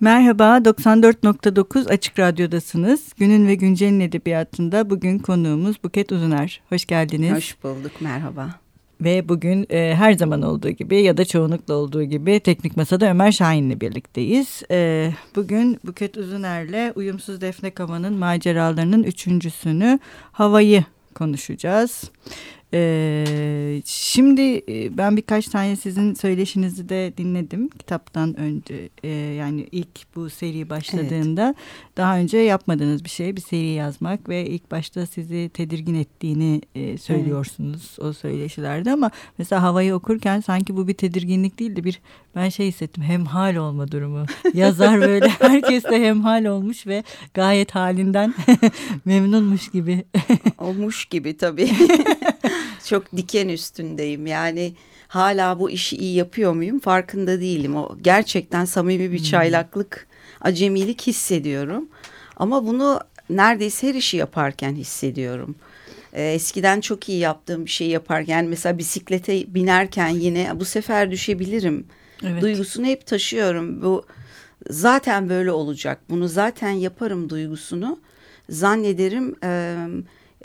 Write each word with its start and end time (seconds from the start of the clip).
Merhaba, 0.00 0.58
94.9 0.58 1.88
Açık 1.88 2.18
Radyo'dasınız. 2.18 3.12
Günün 3.16 3.46
ve 3.46 3.54
Güncel'in 3.54 4.00
edebiyatında 4.00 4.90
bugün 4.90 5.18
konuğumuz 5.18 5.84
Buket 5.84 6.12
Uzuner. 6.12 6.60
Hoş 6.68 6.84
geldiniz. 6.84 7.36
Hoş 7.36 7.62
bulduk, 7.62 7.92
merhaba. 8.00 8.54
Ve 9.00 9.28
bugün 9.28 9.66
e, 9.70 9.94
her 9.94 10.12
zaman 10.12 10.42
olduğu 10.42 10.70
gibi 10.70 11.02
ya 11.02 11.16
da 11.16 11.24
çoğunlukla 11.24 11.74
olduğu 11.74 12.02
gibi 12.02 12.40
Teknik 12.40 12.76
Masa'da 12.76 13.10
Ömer 13.10 13.32
Şahin'le 13.32 13.80
birlikteyiz. 13.80 14.62
E, 14.70 15.10
bugün 15.36 15.80
Buket 15.84 16.16
Uzuner'le 16.16 16.92
Uyumsuz 16.96 17.40
Defne 17.40 17.70
Kava'nın 17.70 18.14
maceralarının 18.14 19.02
üçüncüsünü 19.02 19.98
Havayı 20.32 20.84
konuşacağız. 21.14 22.10
Ee, 22.74 23.82
şimdi 23.84 24.62
e, 24.68 24.96
ben 24.98 25.16
birkaç 25.16 25.46
tane 25.46 25.76
sizin 25.76 26.14
söyleşinizi 26.14 26.88
de 26.88 27.12
dinledim 27.16 27.68
kitaptan 27.68 28.36
önce. 28.40 28.88
E, 29.02 29.08
yani 29.08 29.68
ilk 29.72 30.16
bu 30.16 30.30
seri 30.30 30.70
başladığında 30.70 31.44
evet. 31.44 31.96
daha 31.96 32.18
önce 32.18 32.38
yapmadığınız 32.38 33.04
bir 33.04 33.10
şey 33.10 33.36
bir 33.36 33.40
seri 33.40 33.66
yazmak 33.66 34.28
ve 34.28 34.46
ilk 34.46 34.70
başta 34.70 35.06
sizi 35.06 35.50
tedirgin 35.54 35.94
ettiğini 35.94 36.60
e, 36.74 36.98
söylüyorsunuz 36.98 37.96
evet. 37.98 38.08
o 38.08 38.12
söyleşilerde. 38.12 38.92
Ama 38.92 39.10
mesela 39.38 39.62
havayı 39.62 39.94
okurken 39.94 40.40
sanki 40.40 40.76
bu 40.76 40.88
bir 40.88 40.94
tedirginlik 40.94 41.58
değildi 41.58 41.84
bir 41.84 42.00
ben 42.36 42.48
şey 42.48 42.66
hissettim 42.66 43.02
hemhal 43.02 43.56
olma 43.56 43.92
durumu. 43.92 44.26
Yazar 44.54 45.00
böyle 45.00 45.28
herkes 45.38 45.84
de 45.84 46.06
hemhal 46.06 46.44
olmuş 46.44 46.86
ve 46.86 47.04
gayet 47.34 47.74
halinden 47.74 48.34
memnunmuş 49.04 49.70
gibi. 49.70 50.04
Olmuş 50.58 51.04
gibi 51.04 51.36
tabii 51.36 51.70
çok 52.88 53.16
diken 53.16 53.48
üstündeyim. 53.48 54.26
Yani 54.26 54.72
hala 55.08 55.58
bu 55.58 55.70
işi 55.70 55.96
iyi 55.96 56.14
yapıyor 56.14 56.52
muyum 56.52 56.78
farkında 56.78 57.40
değilim. 57.40 57.76
O 57.76 57.96
gerçekten 58.02 58.64
samimi 58.64 59.12
bir 59.12 59.18
hmm. 59.18 59.24
çaylaklık, 59.24 60.06
acemilik 60.40 61.06
hissediyorum. 61.06 61.88
Ama 62.36 62.66
bunu 62.66 63.00
neredeyse 63.30 63.88
her 63.88 63.94
işi 63.94 64.16
yaparken 64.16 64.74
hissediyorum. 64.74 65.54
Ee, 66.12 66.32
eskiden 66.32 66.80
çok 66.80 67.08
iyi 67.08 67.18
yaptığım 67.18 67.64
bir 67.64 67.70
şey 67.70 67.88
yaparken 67.88 68.44
mesela 68.44 68.78
bisiklete 68.78 69.54
binerken 69.54 70.08
yine 70.08 70.60
bu 70.60 70.64
sefer 70.64 71.10
düşebilirim. 71.10 71.86
Evet. 72.22 72.42
Duygusunu 72.42 72.86
hep 72.86 73.06
taşıyorum. 73.06 73.82
Bu 73.82 74.04
zaten 74.70 75.28
böyle 75.28 75.52
olacak. 75.52 76.00
Bunu 76.10 76.28
zaten 76.28 76.70
yaparım 76.70 77.30
duygusunu 77.30 78.00
zannederim 78.48 79.36
e, 79.44 79.76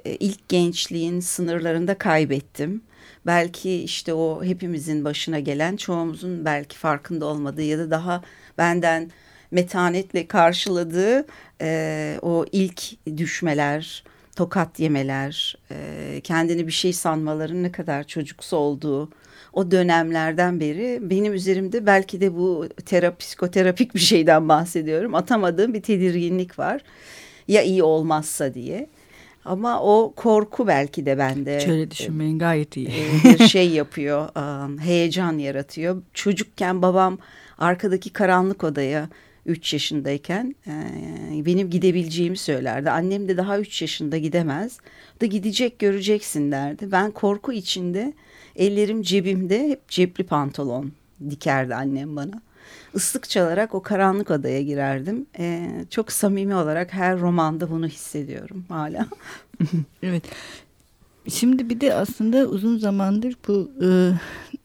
ilk 0.05 0.49
gençliğin 0.49 1.19
sınırlarında 1.19 1.97
kaybettim. 1.97 2.81
Belki 3.25 3.83
işte 3.83 4.13
o 4.13 4.43
hepimizin 4.43 5.05
başına 5.05 5.39
gelen 5.39 5.75
çoğumuzun 5.75 6.45
belki 6.45 6.77
farkında 6.77 7.25
olmadığı 7.25 7.61
ya 7.61 7.77
da 7.77 7.91
daha 7.91 8.21
benden 8.57 9.11
metanetle 9.51 10.27
karşıladığı 10.27 11.25
e, 11.61 12.19
o 12.21 12.45
ilk 12.51 13.05
düşmeler, 13.17 14.03
tokat 14.35 14.79
yemeler, 14.79 15.57
e, 15.71 16.21
kendini 16.23 16.67
bir 16.67 16.71
şey 16.71 16.93
sanmaların 16.93 17.63
ne 17.63 17.71
kadar 17.71 18.03
çocuksu 18.03 18.57
olduğu 18.57 19.09
o 19.53 19.71
dönemlerden 19.71 20.59
beri 20.59 20.99
benim 21.01 21.33
üzerimde 21.33 21.85
belki 21.85 22.21
de 22.21 22.35
bu 22.35 22.67
terapi, 22.85 23.17
psikoterapik 23.17 23.95
bir 23.95 23.99
şeyden 23.99 24.49
bahsediyorum. 24.49 25.15
Atamadığım 25.15 25.73
bir 25.73 25.81
tedirginlik 25.81 26.59
var. 26.59 26.81
Ya 27.47 27.61
iyi 27.61 27.83
olmazsa 27.83 28.53
diye. 28.53 28.89
Ama 29.45 29.81
o 29.81 30.13
korku 30.15 30.67
belki 30.67 31.05
de 31.05 31.17
bende. 31.17 31.57
Hiç 31.57 31.67
öyle 31.67 31.91
düşünmeyin 31.91 32.39
gayet 32.39 32.77
iyi. 32.77 32.87
E, 32.87 33.23
bir 33.23 33.47
şey 33.47 33.69
yapıyor, 33.69 34.29
heyecan 34.79 35.37
yaratıyor. 35.37 36.01
Çocukken 36.13 36.81
babam 36.81 37.17
arkadaki 37.57 38.09
karanlık 38.09 38.63
odaya 38.63 39.09
3 39.45 39.73
yaşındayken 39.73 40.55
benim 41.45 41.69
gidebileceğimi 41.69 42.37
söylerdi. 42.37 42.89
Annem 42.89 43.27
de 43.27 43.37
daha 43.37 43.59
3 43.59 43.81
yaşında 43.81 44.17
gidemez. 44.17 44.79
Da 45.21 45.25
gidecek 45.25 45.79
göreceksin 45.79 46.51
derdi. 46.51 46.91
Ben 46.91 47.11
korku 47.11 47.53
içinde 47.53 48.13
ellerim 48.55 49.01
cebimde 49.01 49.69
hep 49.69 49.89
cepli 49.89 50.23
pantolon 50.23 50.91
dikerdi 51.29 51.75
annem 51.75 52.15
bana 52.15 52.41
ıslık 52.95 53.29
çalarak 53.29 53.75
o 53.75 53.81
karanlık 53.81 54.31
odaya 54.31 54.61
girerdim. 54.61 55.25
E, 55.39 55.69
çok 55.89 56.11
samimi 56.11 56.55
olarak 56.55 56.93
her 56.93 57.19
romanda 57.19 57.69
bunu 57.69 57.87
hissediyorum 57.87 58.65
hala. 58.69 59.05
evet. 60.03 60.23
Şimdi 61.29 61.69
bir 61.69 61.81
de 61.81 61.93
aslında 61.93 62.37
uzun 62.37 62.77
zamandır 62.77 63.35
bu 63.47 63.71
e, 63.81 63.87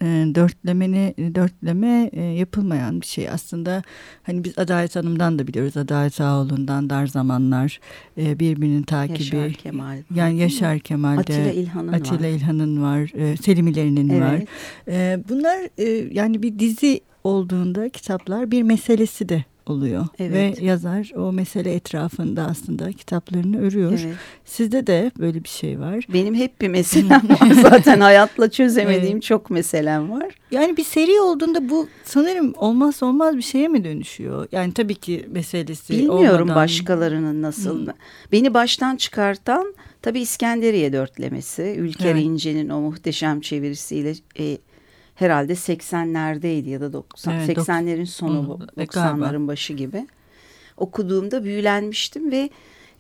e, 0.02 0.06
dörtlemeni 0.34 1.14
dörtleme 1.34 2.10
e, 2.12 2.22
yapılmayan 2.22 3.00
bir 3.00 3.06
şey. 3.06 3.28
Aslında 3.28 3.82
hani 4.22 4.44
biz 4.44 4.58
Adalet 4.58 4.96
Hanım'dan 4.96 5.38
da 5.38 5.46
biliyoruz. 5.46 5.76
Adalet 5.76 6.20
Ağoğlu'ndan 6.20 6.91
Dar 6.91 7.06
Zamanlar 7.06 7.80
e, 8.19 8.38
birbirinin 8.38 8.82
takibi. 8.82 9.36
Yaşar 9.36 9.52
Kemal. 9.52 10.02
Yani 10.14 10.38
Yaşar 10.38 10.78
Kemal'de. 10.78 11.20
Atilla 11.20 11.50
İlhan'ın 11.50 11.92
Atilla 11.92 12.28
var. 12.28 12.34
İlhan'ın 12.34 12.82
var. 12.82 13.12
E, 13.14 13.36
Selim 13.36 13.66
İleri'nin 13.66 14.08
evet. 14.08 14.22
var. 14.22 14.44
E, 14.88 15.22
bunlar 15.28 15.58
e, 15.78 16.14
yani 16.14 16.42
bir 16.42 16.58
dizi 16.58 17.00
olduğunda 17.25 17.88
kitaplar 17.88 18.50
bir 18.50 18.62
meselesi 18.62 19.28
de 19.28 19.44
oluyor. 19.71 20.06
Evet. 20.19 20.61
Ve 20.61 20.65
yazar 20.65 21.12
o 21.17 21.33
mesele 21.33 21.75
etrafında 21.75 22.43
aslında 22.43 22.93
kitaplarını 22.93 23.61
örüyor. 23.61 24.01
Evet. 24.05 24.17
Sizde 24.45 24.87
de 24.87 25.11
böyle 25.19 25.45
bir 25.45 25.49
şey 25.49 25.81
var. 25.81 26.06
Benim 26.12 26.34
hep 26.34 26.61
bir 26.61 26.69
meselem 26.79 27.23
var. 27.29 27.62
Zaten 27.62 28.01
hayatla 28.01 28.51
çözemediğim 28.51 29.17
evet. 29.17 29.23
çok 29.23 29.51
meselem 29.51 30.11
var. 30.11 30.34
Yani 30.51 30.77
bir 30.77 30.84
seri 30.84 31.21
olduğunda 31.21 31.69
bu 31.69 31.89
sanırım 32.05 32.55
olmaz 32.56 33.03
olmaz 33.03 33.37
bir 33.37 33.43
şeye 33.43 33.69
mi 33.69 33.84
dönüşüyor? 33.84 34.49
Yani 34.53 34.75
tabii 34.75 34.95
ki 34.95 35.29
meselesi 35.31 35.93
Bilmiyorum 35.93 36.43
olmadan... 36.43 36.56
başkalarının 36.56 37.43
nasıl. 37.43 37.87
Hmm. 37.87 37.93
Beni 38.33 38.55
baştan 38.55 38.97
çıkartan 38.97 39.75
tabii 40.03 40.21
İskenderiye 40.21 40.93
dörtlemesi. 40.93 41.62
Ülker 41.62 42.15
evet. 42.15 42.25
İnce'nin 42.25 42.69
o 42.69 42.81
muhteşem 42.81 43.41
çevirisiyle 43.41 44.15
e, 44.39 44.59
herhalde 45.19 45.53
80'lerdeydi 45.53 46.69
ya 46.69 46.81
da 46.81 46.93
90 46.93 47.34
evet, 47.34 47.59
80'lerin 47.59 48.06
sonu 48.06 48.59
90'ların 48.77 49.49
başı 49.49 49.73
gibi. 49.73 50.06
Okuduğumda 50.77 51.45
büyülenmiştim 51.45 52.31
ve 52.31 52.51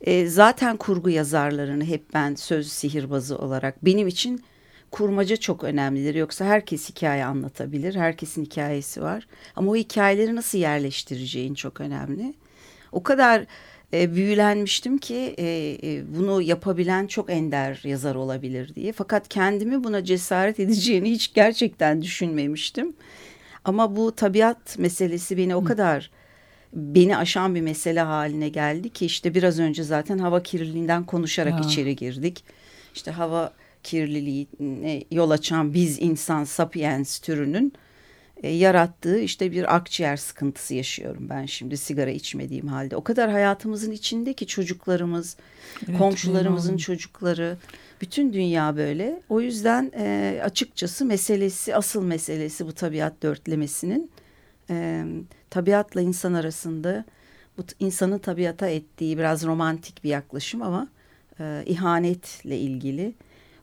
e, 0.00 0.26
zaten 0.26 0.76
kurgu 0.76 1.10
yazarlarını 1.10 1.84
hep 1.84 2.14
ben 2.14 2.34
söz 2.34 2.72
sihirbazı 2.72 3.38
olarak 3.38 3.84
benim 3.84 4.08
için 4.08 4.44
kurmaca 4.90 5.36
çok 5.36 5.64
önemlidir. 5.64 6.14
Yoksa 6.14 6.44
herkes 6.44 6.90
hikaye 6.90 7.24
anlatabilir. 7.24 7.94
Herkesin 7.94 8.44
hikayesi 8.44 9.02
var. 9.02 9.26
Ama 9.56 9.70
o 9.70 9.76
hikayeleri 9.76 10.36
nasıl 10.36 10.58
yerleştireceğin 10.58 11.54
çok 11.54 11.80
önemli. 11.80 12.34
O 12.92 13.02
kadar 13.02 13.46
e, 13.92 14.14
büyülenmiştim 14.14 14.98
ki 14.98 15.34
e, 15.38 15.78
e, 15.82 16.14
bunu 16.16 16.42
yapabilen 16.42 17.06
çok 17.06 17.30
ender 17.30 17.80
yazar 17.84 18.14
olabilir 18.14 18.74
diye. 18.74 18.92
Fakat 18.92 19.28
kendimi 19.28 19.84
buna 19.84 20.04
cesaret 20.04 20.60
edeceğini 20.60 21.10
hiç 21.10 21.34
gerçekten 21.34 22.02
düşünmemiştim. 22.02 22.92
Ama 23.64 23.96
bu 23.96 24.14
tabiat 24.14 24.78
meselesi 24.78 25.36
beni 25.36 25.56
o 25.56 25.64
kadar 25.64 26.10
beni 26.72 27.16
aşan 27.16 27.54
bir 27.54 27.60
mesele 27.60 28.00
haline 28.00 28.48
geldi 28.48 28.90
ki 28.90 29.06
işte 29.06 29.34
biraz 29.34 29.58
önce 29.58 29.82
zaten 29.82 30.18
hava 30.18 30.42
kirliliğinden 30.42 31.04
konuşarak 31.06 31.52
ya. 31.52 31.60
içeri 31.60 31.96
girdik. 31.96 32.44
İşte 32.94 33.10
hava 33.10 33.52
kirliliği 33.82 34.46
yol 35.10 35.30
açan 35.30 35.74
biz 35.74 35.98
insan 36.02 36.44
sapiens 36.44 37.18
türünün 37.18 37.72
e, 38.42 38.48
yarattığı 38.48 39.18
işte 39.18 39.52
bir 39.52 39.76
akciğer 39.76 40.16
sıkıntısı 40.16 40.74
yaşıyorum 40.74 41.28
ben 41.28 41.46
şimdi 41.46 41.76
sigara 41.76 42.10
içmediğim 42.10 42.68
halde. 42.68 42.96
O 42.96 43.04
kadar 43.04 43.30
hayatımızın 43.30 43.92
içindeki 43.92 44.46
çocuklarımız, 44.46 45.36
evet, 45.88 45.98
komşularımızın 45.98 46.68
bilmiyorum. 46.68 46.94
çocukları, 46.94 47.56
bütün 48.00 48.32
dünya 48.32 48.76
böyle. 48.76 49.20
O 49.28 49.40
yüzden 49.40 49.92
e, 49.96 50.40
açıkçası 50.44 51.04
meselesi, 51.04 51.76
asıl 51.76 52.02
meselesi 52.04 52.66
bu 52.66 52.72
tabiat 52.72 53.22
dörtlemesinin 53.22 54.10
e, 54.70 55.04
tabiatla 55.50 56.00
insan 56.00 56.34
arasında 56.34 57.04
bu 57.58 57.62
insanın 57.80 58.18
tabiata 58.18 58.68
ettiği 58.68 59.18
biraz 59.18 59.44
romantik 59.44 60.04
bir 60.04 60.08
yaklaşım 60.08 60.62
ama 60.62 60.88
e, 61.40 61.62
ihanetle 61.66 62.58
ilgili 62.58 63.14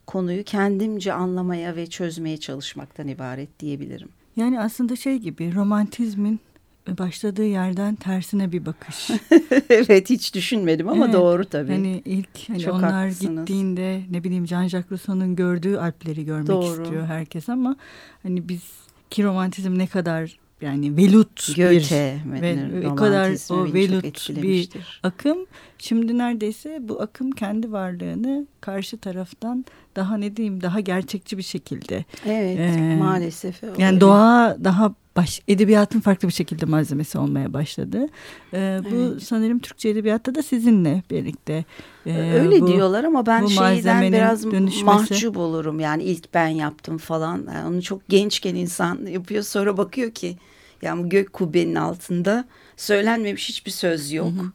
konuyu 0.08 0.44
kendimce 0.44 1.14
anlamaya 1.14 1.76
ve 1.76 1.88
çözmeye 1.88 2.38
çalışmaktan 2.38 3.08
ibaret 3.08 3.60
diyebilirim. 3.60 4.10
Yani 4.36 4.60
aslında 4.60 4.96
şey 4.96 5.18
gibi 5.18 5.56
romantizmin 5.56 6.40
başladığı 6.88 7.46
yerden 7.46 7.96
tersine 7.96 8.52
bir 8.52 8.66
bakış. 8.66 9.10
evet 9.70 10.10
hiç 10.10 10.36
düşünmedim 10.36 10.90
ama 10.90 11.06
evet, 11.06 11.14
doğru 11.14 11.46
tabii. 11.46 11.72
Hani 11.72 12.02
ilk 12.06 12.50
hani 12.50 12.60
Çok 12.60 12.74
onlar 12.74 12.94
haklısınız. 12.94 13.40
gittiğinde 13.40 14.02
ne 14.12 14.24
bileyim 14.24 14.46
Jean-Jacques 14.46 14.92
Rousseau'nun 14.92 15.36
gördüğü 15.36 15.78
Alpleri 15.78 16.26
görmek 16.26 16.48
doğru. 16.48 16.84
istiyor 16.84 17.06
herkes 17.06 17.50
ama 17.50 17.76
hani 18.24 18.50
biz 18.50 18.62
ki 19.10 19.24
romantizm 19.24 19.78
ne 19.78 19.88
kadar 19.88 20.38
yani 20.62 20.98
velut 20.98 21.56
Göte, 21.56 22.20
bir 22.26 22.42
ve 22.42 22.88
o 22.88 22.96
kadar 22.96 23.54
o 23.54 23.74
velut 23.74 24.30
bir 24.44 24.70
akım. 25.04 25.38
Şimdi 25.78 26.18
neredeyse 26.18 26.80
bu 26.82 27.02
akım 27.02 27.32
kendi 27.32 27.72
varlığını 27.72 28.48
karşı 28.62 28.98
taraftan 28.98 29.66
daha 29.96 30.18
ne 30.18 30.36
diyeyim 30.36 30.62
daha 30.62 30.80
gerçekçi 30.80 31.38
bir 31.38 31.44
şekilde. 31.44 32.06
Evet 32.26 32.60
e, 32.60 32.96
maalesef. 33.00 33.62
Yani 33.78 34.02
doğa 34.02 34.58
daha 34.64 34.94
baş, 35.16 35.42
edebiyatın 35.48 36.00
farklı 36.00 36.28
bir 36.28 36.34
şekilde 36.34 36.66
malzemesi 36.66 37.18
olmaya 37.18 37.54
başladı. 37.54 38.08
Ee, 38.54 38.82
bu 38.92 38.96
evet. 38.96 39.24
sanırım 39.24 39.60
Türkçe 39.60 39.90
edebiyatta 39.90 40.36
da 40.36 40.44
sizinle 40.44 41.04
birlikte. 41.12 41.66
E, 42.06 42.32
Öyle 42.32 42.62
bu, 42.62 42.68
diyorlar 42.68 43.04
ama 43.04 43.26
ben 43.26 43.46
şeyden 43.46 44.14
biraz 44.14 44.52
dönüşmesi... 44.52 44.86
mahcup 44.86 45.38
olurum. 45.38 45.80
Yani 45.80 46.04
ilk 46.04 46.34
ben 46.34 46.48
yaptım 46.48 46.98
falan. 46.98 47.48
Yani 47.54 47.68
onu 47.68 47.82
çok 47.82 48.10
gençken 48.10 48.56
insan 48.56 49.06
yapıyor 49.06 49.44
sonra 49.44 49.78
bakıyor 49.78 50.12
ki 50.12 50.38
yani 50.82 51.10
gök 51.10 51.34
kubbenin 51.34 51.76
altında 51.76 52.46
söylenmemiş 52.78 53.50
hiçbir 53.50 53.72
söz 53.72 54.12
yok. 54.12 54.28
Hı 54.28 54.42
hı. 54.42 54.52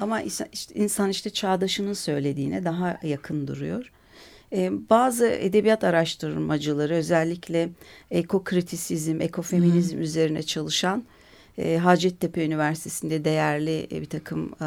Ama 0.00 0.22
işte 0.22 0.48
insan 0.74 1.10
işte 1.10 1.30
çağdaşının 1.30 1.92
söylediğine 1.92 2.64
daha 2.64 2.98
yakın 3.02 3.46
duruyor. 3.46 3.92
Ee, 4.52 4.70
bazı 4.90 5.26
edebiyat 5.26 5.84
araştırmacıları 5.84 6.94
özellikle 6.94 7.68
ekokritisizm, 8.10 9.20
ekofeminizm 9.20 9.96
hmm. 9.96 10.02
üzerine 10.02 10.42
çalışan 10.42 11.04
e, 11.58 11.76
Hacettepe 11.76 12.44
Üniversitesi'nde 12.44 13.24
değerli 13.24 13.86
e, 13.92 14.00
bir 14.00 14.08
takım 14.08 14.52
e, 14.60 14.66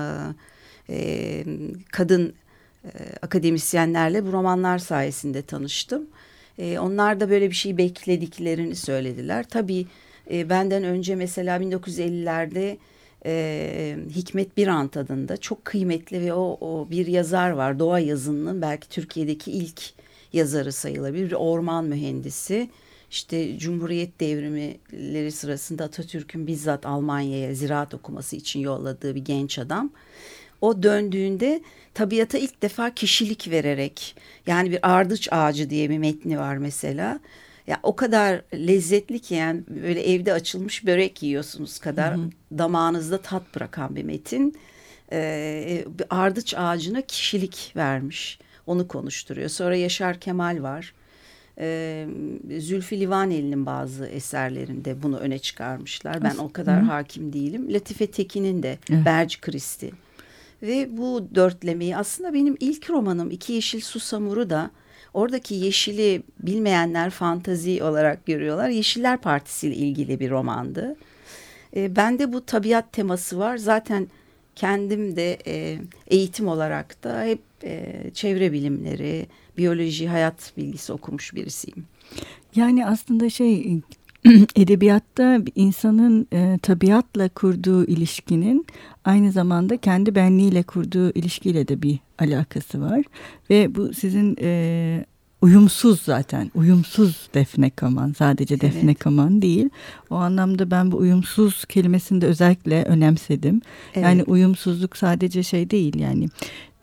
e, 0.90 1.46
kadın 1.92 2.34
e, 2.84 2.90
akademisyenlerle 3.22 4.26
bu 4.26 4.32
romanlar 4.32 4.78
sayesinde 4.78 5.42
tanıştım. 5.42 6.08
E, 6.58 6.80
onlar 6.80 7.20
da 7.20 7.30
böyle 7.30 7.50
bir 7.50 7.56
şey 7.56 7.78
beklediklerini 7.78 8.76
söylediler. 8.76 9.46
Tabii 9.50 9.88
e, 10.32 10.50
benden 10.50 10.84
önce 10.84 11.16
mesela 11.16 11.58
1950'lerde 11.58 12.78
e, 13.26 13.98
Hikmet 14.16 14.58
Birant 14.58 14.98
adında 14.98 15.38
çok 15.38 15.66
kıymetli 15.66 16.22
ve 16.22 16.34
o, 16.34 16.58
o 16.62 16.88
bir 16.92 17.08
yazar 17.08 17.50
var. 17.50 17.80
Doğa 17.80 18.00
yazınının 18.00 18.62
belki 18.62 18.90
Türkiye'deki 18.90 19.52
ilk 19.52 19.82
yazarı 20.34 20.72
sayılabilir. 20.72 21.30
Bir 21.30 21.36
orman 21.36 21.86
mühendisi. 21.86 22.70
İşte 23.12 23.58
Cumhuriyet 23.58 24.20
devrimleri 24.20 25.32
sırasında 25.32 25.84
Atatürk'ün 25.84 26.48
bizzat 26.48 26.86
Almanya'ya 26.86 27.56
ziraat 27.56 27.94
okuması 27.94 28.36
için 28.36 28.60
yolladığı 28.60 29.16
bir 29.16 29.26
genç 29.26 29.60
adam. 29.60 29.92
O 30.62 30.84
döndüğünde 30.84 31.62
tabiata 31.94 32.38
ilk 32.38 32.62
defa 32.62 32.94
kişilik 32.94 33.52
vererek 33.52 34.16
yani 34.48 34.72
bir 34.72 34.80
ardıç 34.82 35.28
ağacı 35.32 35.70
diye 35.70 35.90
bir 35.90 35.98
metni 35.98 36.40
var 36.40 36.58
mesela 36.58 37.20
ya 37.68 37.80
o 37.84 37.96
kadar 37.96 38.42
lezzetli 38.54 39.20
ki 39.20 39.36
yani 39.36 39.62
böyle 39.68 40.14
evde 40.14 40.34
açılmış 40.34 40.86
börek 40.86 41.24
yiyorsunuz 41.24 41.80
kadar 41.80 42.18
hı 42.18 42.22
hı. 42.22 42.30
damağınızda 42.58 43.18
tat 43.22 43.56
bırakan 43.56 43.96
bir 43.96 44.04
metin. 44.04 44.56
Ee, 45.12 45.86
bir 46.00 46.06
ardıç 46.10 46.54
ağacına 46.58 47.02
kişilik 47.02 47.74
vermiş. 47.76 48.40
Onu 48.68 48.88
konuşturuyor. 48.88 49.50
Sonra 49.50 49.76
Yaşar 49.76 50.20
Kemal 50.20 50.64
var. 50.64 50.94
Ee, 51.58 52.08
Zülfü 52.60 53.00
Livaneli'nin 53.00 53.66
bazı 53.66 54.06
eserlerinde 54.06 55.04
bunu 55.04 55.18
öne 55.18 55.40
çıkarmışlar. 55.40 56.24
Ben 56.24 56.38
o 56.38 56.52
kadar 56.52 56.82
Hı. 56.82 56.86
hakim 56.86 57.34
değilim. 57.34 57.74
Latife 57.74 58.08
Tekin'in 58.08 58.64
de 58.64 58.78
evet. 58.90 59.06
Berci 59.06 59.42
Kristi. 59.42 59.92
Ve 60.62 60.98
bu 60.98 61.28
dörtlemeyi 61.36 61.98
aslında 61.98 62.34
benim 62.34 62.58
ilk 62.60 62.90
romanım 62.90 63.32
İki 63.32 63.54
Yeşil 63.54 63.82
Susamur'u 63.82 64.50
da 64.50 64.72
Oradaki 65.14 65.56
yeşili 65.56 66.24
bilmeyenler 66.40 67.10
fantazi 67.10 67.84
olarak 67.84 68.26
görüyorlar. 68.26 68.70
Yeşiller 68.70 69.18
Partisi 69.18 69.68
ile 69.68 69.76
ilgili 69.76 70.20
bir 70.20 70.30
romandı. 70.30 70.96
E, 71.76 71.96
bende 71.96 72.34
bu 72.34 72.46
tabiat 72.46 72.94
teması 72.94 73.40
var. 73.40 73.58
Zaten 73.58 74.08
kendim 74.56 75.16
de 75.16 75.38
e, 75.48 75.78
eğitim 76.08 76.48
olarak 76.48 77.04
da 77.04 77.24
hep 77.24 77.40
e, 77.64 78.04
çevre 78.14 78.52
bilimleri, 78.52 79.28
biyoloji, 79.58 80.08
hayat 80.08 80.54
bilgisi 80.58 80.94
okumuş 80.94 81.36
birisiyim. 81.36 81.86
Yani 82.56 82.86
aslında 82.86 83.30
şey 83.30 83.80
edebiyatta 84.56 85.40
insanın 85.56 86.28
e, 86.34 86.60
tabiatla 86.62 87.30
kurduğu 87.30 87.86
ilişkinin 87.86 88.66
aynı 89.06 89.32
zamanda 89.32 89.78
kendi 89.78 90.16
benliğiyle 90.16 90.64
kurduğu 90.64 91.12
ilişkiyle 91.12 91.68
de 91.68 91.82
bir 91.82 92.00
alakası 92.20 92.82
var. 92.82 93.02
Ve 93.50 93.76
bu 93.76 93.94
sizin 93.94 94.38
e, 94.42 95.06
uyumsuz 95.42 96.02
zaten. 96.02 96.52
Uyumsuz 96.56 97.30
Defne 97.34 97.70
Kaman. 97.70 98.14
Sadece 98.18 98.62
Defne 98.62 98.92
evet. 98.92 99.00
Kaman 99.00 99.42
değil. 99.42 99.70
O 100.10 100.16
anlamda 100.16 100.72
ben 100.72 100.92
bu 100.92 100.98
uyumsuz 100.98 101.66
kelimesini 101.66 102.22
de 102.22 102.26
özellikle 102.26 102.84
önemsedim. 102.84 103.62
Evet. 103.94 104.06
Yani 104.06 104.24
uyumsuzluk 104.24 104.98
sadece 104.98 105.44
şey 105.44 105.70
değil 105.70 106.00
yani 106.00 106.30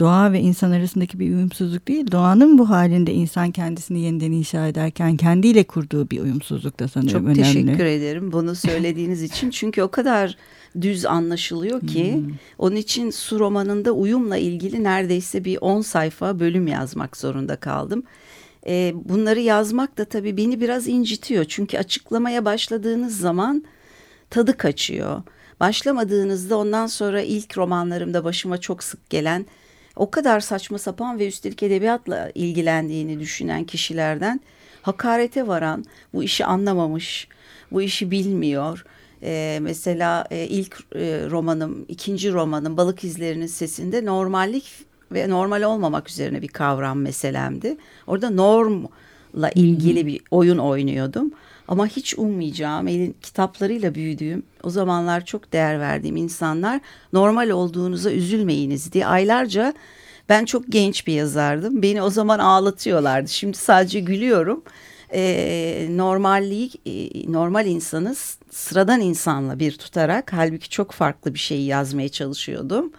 doğa 0.01 0.33
ve 0.33 0.41
insan 0.41 0.71
arasındaki 0.71 1.19
bir 1.19 1.35
uyumsuzluk 1.35 1.89
değil. 1.89 2.11
Doğanın 2.13 2.59
bu 2.59 2.71
halinde 2.71 3.13
insan 3.13 3.51
kendisini 3.51 4.01
yeniden 4.01 4.33
inşa 4.33 4.67
ederken 4.67 5.17
kendiyle 5.17 5.65
kurduğu 5.65 6.11
bir 6.11 6.21
uyumsuzluk 6.21 6.81
da 6.81 6.89
sanırım 6.89 7.13
Çok 7.13 7.23
önemli. 7.23 7.37
Çok 7.37 7.45
teşekkür 7.45 7.85
ederim 7.85 8.33
bunu 8.33 8.55
söylediğiniz 8.55 9.23
için. 9.23 9.51
Çünkü 9.61 9.83
o 9.83 9.91
kadar 9.91 10.37
düz 10.81 11.07
anlaşılıyor 11.07 11.87
ki 11.87 12.15
hmm. 12.15 12.35
onun 12.59 12.77
için 12.77 13.11
su 13.11 13.41
romanında 13.41 13.93
uyumla 13.93 14.37
ilgili 14.37 14.85
neredeyse 14.85 15.45
bir 15.45 15.59
10 15.61 15.81
sayfa 15.81 16.41
bölüm 16.41 16.67
yazmak 16.67 17.17
zorunda 17.17 17.57
kaldım. 17.57 18.03
E, 18.67 18.93
bunları 19.05 19.41
yazmak 19.41 19.99
da 19.99 20.05
tabii 20.05 20.37
beni 20.37 20.61
biraz 20.61 20.89
incitiyor. 20.89 21.45
Çünkü 21.45 21.79
açıklamaya 21.79 22.45
başladığınız 22.45 23.19
zaman 23.19 23.65
tadı 24.31 24.57
kaçıyor. 24.57 25.23
Başlamadığınızda 25.61 26.59
ondan 26.59 26.87
sonra 26.87 27.23
ilk 27.23 27.59
romanlarımda 27.59 28.25
başıma 28.25 28.59
çok 28.59 28.83
sık 28.83 29.11
gelen 29.11 29.47
o 30.01 30.11
kadar 30.11 30.41
saçma 30.41 30.79
sapan 30.79 31.19
ve 31.19 31.27
üstelik 31.27 31.63
edebiyatla 31.63 32.31
ilgilendiğini 32.35 33.21
düşünen 33.21 33.65
kişilerden 33.65 34.41
hakarete 34.83 35.47
varan, 35.47 35.85
bu 36.15 36.23
işi 36.23 36.45
anlamamış, 36.45 37.29
bu 37.73 37.83
işi 37.83 38.11
bilmiyor. 38.11 38.85
Ee, 39.23 39.59
mesela 39.63 40.27
e, 40.31 40.47
ilk 40.47 40.81
e, 40.95 41.27
romanım, 41.31 41.85
ikinci 41.89 42.33
romanım 42.33 42.77
Balık 42.77 43.05
İzlerinin 43.05 43.47
Sesinde 43.47 44.05
normallik 44.05 44.65
ve 45.13 45.31
normal 45.31 45.63
olmamak 45.63 46.11
üzerine 46.11 46.43
bir 46.43 46.49
kavram 46.49 47.01
meselemdi. 47.01 47.77
Orada 48.07 48.31
normla 49.35 49.51
ilgili 49.55 50.07
bir 50.07 50.21
oyun 50.31 50.59
oynuyordum. 50.59 51.31
Ama 51.69 51.87
hiç 51.87 52.15
ummayacağım, 52.19 52.89
elin 52.89 53.17
kitaplarıyla 53.23 53.95
büyüdüğüm, 53.95 54.43
o 54.63 54.71
zamanlar 54.71 55.25
çok 55.25 55.53
değer 55.53 55.81
verdiğim 55.81 56.17
insanlar 56.17 56.81
normal 57.13 57.51
olduğunuza 57.51 58.11
üzülmeyiniz 58.11 58.93
diye 58.93 59.07
aylarca 59.07 59.75
ben 60.29 60.45
çok 60.45 60.69
genç 60.69 61.07
bir 61.07 61.13
yazardım. 61.13 61.83
Beni 61.83 62.03
o 62.03 62.11
zaman 62.11 62.39
ağlatıyorlardı. 62.39 63.29
Şimdi 63.29 63.57
sadece 63.57 64.01
gülüyorum. 64.01 64.63
Ee, 65.13 65.87
normalliği, 65.91 66.71
e, 66.87 67.33
normal 67.33 67.67
insanı 67.67 68.15
sıradan 68.51 69.01
insanla 69.01 69.59
bir 69.59 69.73
tutarak 69.73 70.33
halbuki 70.33 70.69
çok 70.69 70.93
farklı 70.93 71.35
bir 71.35 71.39
şeyi 71.39 71.67
yazmaya 71.67 72.09
çalışıyordum 72.09 72.93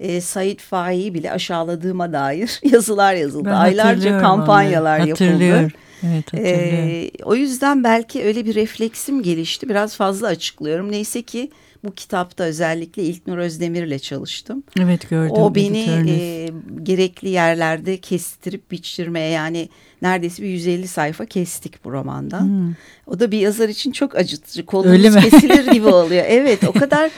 e, 0.00 0.20
Said 0.20 0.58
Faik'i 0.58 1.14
bile 1.14 1.32
aşağıladığıma 1.32 2.12
dair 2.12 2.60
yazılar 2.72 3.14
yazıldı. 3.14 3.44
Ben 3.44 3.52
Aylarca 3.52 4.18
kampanyalar 4.18 5.00
yapıldı. 5.00 5.68
Evet, 6.02 6.34
ee, 6.34 7.10
o 7.22 7.34
yüzden 7.34 7.84
belki 7.84 8.24
öyle 8.24 8.46
bir 8.46 8.54
refleksim 8.54 9.22
gelişti. 9.22 9.68
Biraz 9.68 9.96
fazla 9.96 10.26
açıklıyorum. 10.26 10.92
Neyse 10.92 11.22
ki 11.22 11.50
bu 11.84 11.94
kitapta 11.94 12.44
özellikle 12.44 13.02
İlknur 13.02 13.38
Özdemir'le 13.38 13.98
çalıştım. 13.98 14.62
Evet 14.80 15.10
gördüm. 15.10 15.36
O 15.36 15.54
beni 15.54 16.10
e, 16.10 16.48
gerekli 16.82 17.28
yerlerde 17.28 17.96
kestirip 17.96 18.70
biçtirmeye 18.70 19.30
yani 19.30 19.68
neredeyse 20.02 20.42
bir 20.42 20.48
150 20.48 20.88
sayfa 20.88 21.26
kestik 21.26 21.84
bu 21.84 21.92
romandan. 21.92 22.42
Hmm. 22.42 22.74
O 23.06 23.20
da 23.20 23.30
bir 23.30 23.38
yazar 23.38 23.68
için 23.68 23.92
çok 23.92 24.16
acıtıcı. 24.16 24.66
Kolumuz 24.66 25.16
kesilir 25.16 25.66
gibi 25.72 25.86
oluyor. 25.86 26.24
Evet 26.28 26.64
o 26.64 26.72
kadar 26.72 27.10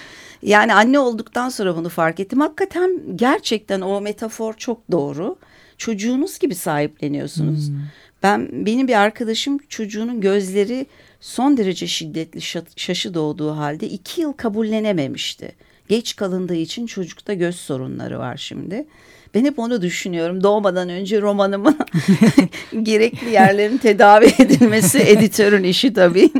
Yani 0.42 0.74
anne 0.74 0.98
olduktan 0.98 1.48
sonra 1.48 1.76
bunu 1.76 1.88
fark 1.88 2.20
ettim. 2.20 2.40
Hakikaten 2.40 3.00
gerçekten 3.16 3.80
o 3.80 4.00
metafor 4.00 4.54
çok 4.54 4.90
doğru. 4.90 5.36
Çocuğunuz 5.78 6.38
gibi 6.38 6.54
sahipleniyorsunuz. 6.54 7.68
Hmm. 7.68 7.76
Ben 8.22 8.66
benim 8.66 8.88
bir 8.88 9.00
arkadaşım 9.00 9.58
çocuğunun 9.58 10.20
gözleri 10.20 10.86
son 11.20 11.56
derece 11.56 11.86
şiddetli 11.86 12.40
şaşı 12.76 13.14
doğduğu 13.14 13.56
halde 13.56 13.88
iki 13.88 14.20
yıl 14.20 14.32
kabullenememişti. 14.32 15.52
Geç 15.88 16.16
kalındığı 16.16 16.54
için 16.54 16.86
çocukta 16.86 17.34
göz 17.34 17.56
sorunları 17.56 18.18
var 18.18 18.36
şimdi. 18.36 18.86
Ben 19.34 19.44
hep 19.44 19.58
onu 19.58 19.82
düşünüyorum. 19.82 20.42
Doğmadan 20.42 20.88
önce 20.88 21.20
romanımın 21.20 21.78
gerekli 22.82 23.30
yerlerin 23.30 23.78
tedavi 23.78 24.26
edilmesi 24.38 24.98
editörün 25.06 25.62
işi 25.62 25.92
tabii. 25.92 26.30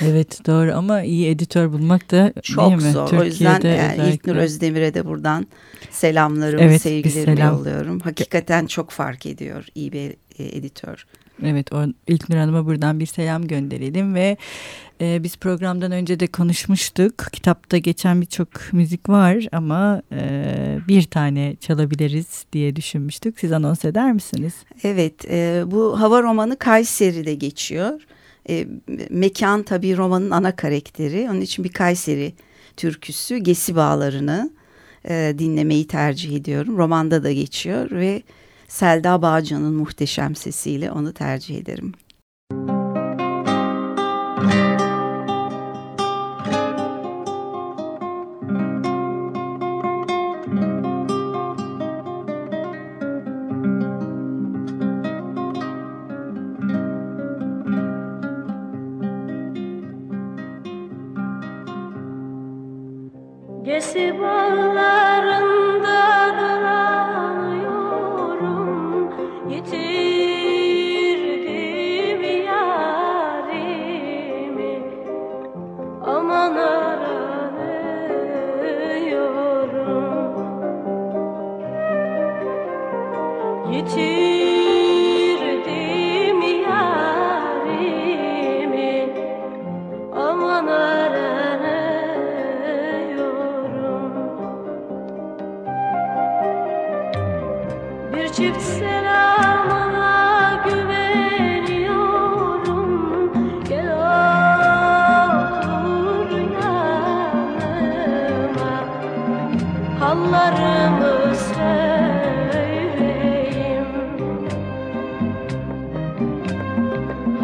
evet 0.00 0.46
doğru 0.46 0.74
ama 0.74 1.02
iyi 1.02 1.28
editör 1.28 1.72
bulmak 1.72 2.10
da 2.10 2.32
çok 2.42 2.82
zor. 2.82 3.06
Türkiye'de 3.06 3.22
o 3.22 3.24
yüzden 3.24 3.60
yani 3.60 4.10
İlknur 4.10 4.36
Özdemir'e 4.36 4.94
de 4.94 5.06
buradan 5.06 5.46
selamlarımı, 5.90 6.62
evet, 6.62 6.82
sevgilerimi 6.82 7.36
selam. 7.36 7.54
yolluyorum. 7.54 8.00
Hakikaten 8.00 8.66
çok 8.66 8.90
fark 8.90 9.26
ediyor 9.26 9.66
iyi 9.74 9.92
bir 9.92 10.10
e, 10.38 10.56
editör. 10.58 11.06
Evet 11.44 11.70
İlknur 12.06 12.36
Hanım'a 12.36 12.66
buradan 12.66 13.00
bir 13.00 13.06
selam 13.06 13.46
gönderelim 13.46 14.14
ve 14.14 14.36
e, 15.00 15.22
biz 15.22 15.36
programdan 15.36 15.92
önce 15.92 16.20
de 16.20 16.26
konuşmuştuk. 16.26 17.18
Kitapta 17.32 17.78
geçen 17.78 18.20
birçok 18.20 18.48
müzik 18.72 19.08
var 19.08 19.46
ama 19.52 20.02
e, 20.12 20.78
bir 20.88 21.02
tane 21.02 21.56
çalabiliriz 21.60 22.44
diye 22.52 22.76
düşünmüştük. 22.76 23.40
Siz 23.40 23.52
anons 23.52 23.84
eder 23.84 24.12
misiniz? 24.12 24.54
Evet 24.84 25.24
e, 25.30 25.62
bu 25.66 26.00
hava 26.00 26.22
romanı 26.22 26.58
Kayseri'de 26.58 27.34
geçiyor. 27.34 28.00
E, 28.48 28.66
mekan 29.10 29.62
tabii 29.62 29.96
romanın 29.96 30.30
ana 30.30 30.56
karakteri. 30.56 31.28
Onun 31.30 31.40
için 31.40 31.64
bir 31.64 31.72
Kayseri 31.72 32.32
türküsü 32.76 33.36
Gesi 33.36 33.76
Bağları'nı 33.76 34.50
e, 35.08 35.34
dinlemeyi 35.38 35.86
tercih 35.86 36.36
ediyorum. 36.36 36.76
Romanda 36.76 37.24
da 37.24 37.32
geçiyor 37.32 37.90
ve 37.90 38.22
Selda 38.70 39.22
Bağcan'ın 39.22 39.74
muhteşem 39.74 40.36
sesiyle 40.36 40.92
onu 40.92 41.12
tercih 41.12 41.58
ederim. 41.58 41.94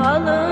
Hello. 0.06 0.45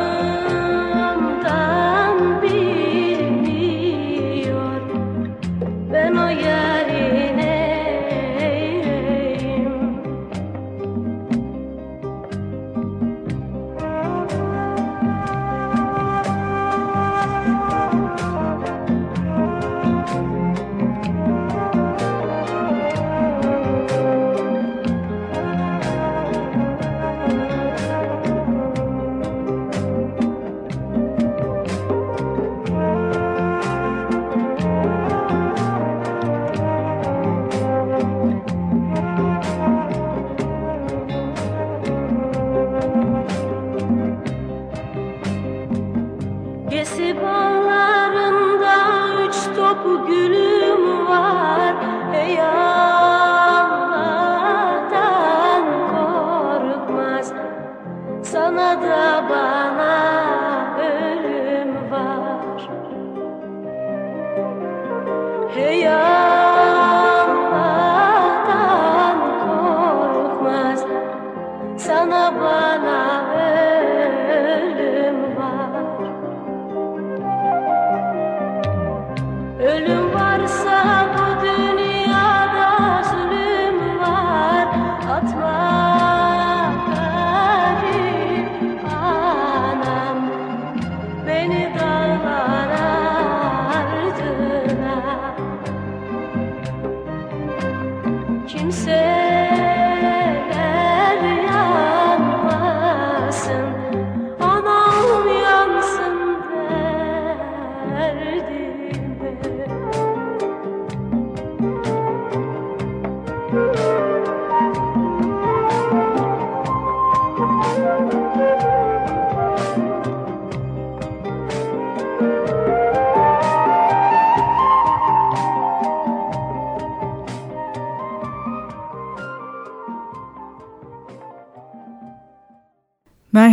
Yes, 46.75 46.99
it 46.99 47.15
was. 47.15 47.64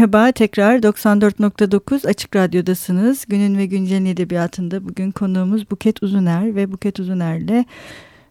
Merhaba 0.02 0.32
tekrar 0.32 0.78
94.9 0.80 2.08
Açık 2.08 2.36
Radyo'dasınız. 2.36 3.26
Günün 3.28 3.58
ve 3.58 3.66
Güncel'in 3.66 4.06
edebiyatında 4.06 4.88
bugün 4.90 5.12
konuğumuz 5.12 5.72
Buket 5.72 6.04
Uzuner 6.04 6.56
ve 6.56 6.72
Buket 6.72 7.00
Uzuner'le 7.00 7.66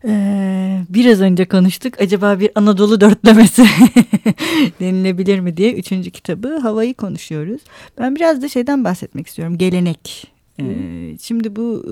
e, 0.05 0.85
biraz 0.89 1.21
önce 1.21 1.49
konuştuk. 1.49 2.01
Acaba 2.01 2.41
bir 2.41 2.51
Anadolu 2.55 3.01
dörtlemesi 3.01 3.63
denilebilir 4.81 5.41
mi 5.41 5.57
diye 5.57 5.73
üçüncü 5.73 6.11
kitabı 6.11 6.59
Havayı 6.59 6.95
konuşuyoruz. 6.95 7.61
Ben 7.99 8.17
biraz 8.17 8.43
da 8.43 8.49
şeyden 8.49 8.85
bahsetmek 8.85 9.27
istiyorum. 9.27 9.59
Gelenek 9.59 10.33
ee, 10.61 11.19
şimdi 11.19 11.57
bu 11.57 11.85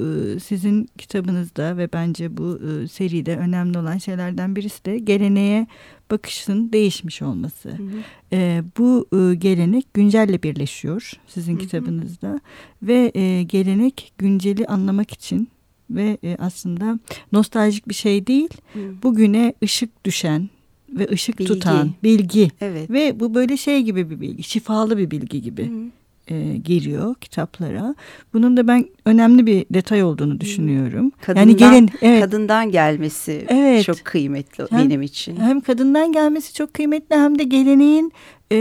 sizin 0.43 0.89
kitabınızda 0.99 1.77
ve 1.77 1.89
bence 1.93 2.37
bu 2.37 2.61
seride 2.91 3.37
önemli 3.37 3.79
olan 3.79 3.99
şeylerden 3.99 4.57
birisi 4.57 4.85
de 4.85 4.99
geleneğe 4.99 5.67
bakışın 6.11 6.73
değişmiş 6.73 7.23
olması. 7.23 7.69
Hı 7.69 7.83
hı. 7.83 8.03
E, 8.33 8.63
bu 8.79 9.07
gelenek 9.39 9.95
güncelle 9.95 10.43
birleşiyor 10.43 11.13
sizin 11.27 11.53
hı 11.53 11.57
hı. 11.57 11.61
kitabınızda 11.61 12.41
ve 12.83 13.13
e, 13.15 13.43
gelenek 13.43 14.13
günceli 14.19 14.67
anlamak 14.67 15.11
için 15.11 15.49
ve 15.91 16.19
e, 16.25 16.37
aslında 16.41 16.99
nostaljik 17.33 17.89
bir 17.89 17.95
şey 17.95 18.27
değil. 18.27 18.51
Hı. 18.73 18.81
Bugüne 19.03 19.55
ışık 19.63 20.05
düşen 20.05 20.49
ve 20.89 21.09
ışık 21.13 21.39
bilgi. 21.39 21.53
tutan 21.53 21.95
bilgi. 22.03 22.51
Evet. 22.61 22.91
Ve 22.91 23.21
bu 23.21 23.35
böyle 23.35 23.57
şey 23.57 23.83
gibi 23.83 24.11
bir 24.11 24.21
bilgi, 24.21 24.43
şifalı 24.43 24.99
bir 24.99 25.11
bilgi 25.11 25.43
gibi. 25.43 25.71
Hı 25.71 25.98
e, 26.31 26.57
giriyor 26.57 27.15
kitaplara. 27.15 27.95
Bunun 28.33 28.57
da 28.57 28.69
ben 28.69 28.85
önemli 29.05 29.47
bir 29.47 29.67
detay 29.71 30.03
olduğunu 30.03 30.41
düşünüyorum. 30.41 31.13
Kadından, 31.21 31.41
yani 31.41 31.57
gelin 31.57 31.91
evet. 32.03 32.21
kadından 32.21 32.71
gelmesi 32.71 33.47
evet, 33.49 33.85
çok 33.85 34.05
kıymetli 34.05 34.65
hem, 34.71 34.79
benim 34.79 35.03
için. 35.03 35.37
Hem 35.37 35.61
kadından 35.61 36.13
gelmesi 36.13 36.55
çok 36.55 36.75
kıymetli 36.75 37.17
hem 37.17 37.39
de 37.39 37.45
geleneğin 37.45 38.13
e, 38.51 38.57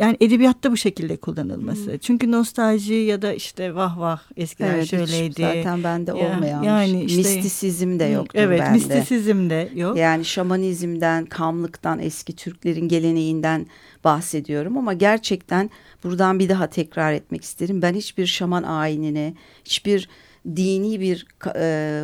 yani 0.00 0.16
edebiyatta 0.20 0.72
bu 0.72 0.76
şekilde 0.76 1.16
kullanılması. 1.16 1.90
Hmm. 1.90 1.98
Çünkü 1.98 2.30
nostalji 2.30 2.94
ya 2.94 3.22
da 3.22 3.32
işte 3.32 3.74
vah 3.74 3.98
vah 3.98 4.20
eskiler 4.36 4.74
evet, 4.74 4.86
şöyleydi. 4.86 5.42
Zaten 5.42 5.84
bende 5.84 6.12
olmayan. 6.12 6.62
Yani 6.62 7.04
işte, 7.04 7.18
mistisizm 7.18 7.98
de 7.98 8.04
yoktur 8.04 8.38
evet, 8.38 8.60
bende. 8.60 8.78
Evet 8.78 8.88
mistisizm 8.88 9.50
de 9.50 9.70
yok. 9.74 9.96
Yani 9.96 10.24
şamanizmden, 10.24 11.26
kamlıktan, 11.26 11.98
eski 11.98 12.36
Türklerin 12.36 12.88
geleneğinden 12.88 13.66
bahsediyorum 14.04 14.78
ama 14.78 14.92
gerçekten 14.92 15.70
buradan 16.04 16.38
bir 16.38 16.48
daha 16.48 16.66
tekrar 16.66 17.12
etmek 17.12 17.44
isterim. 17.44 17.82
Ben 17.82 17.94
hiçbir 17.94 18.26
şaman 18.26 18.62
ayinine, 18.62 19.34
hiçbir 19.64 20.08
dini 20.56 21.00
bir 21.00 21.26
e, 21.56 22.02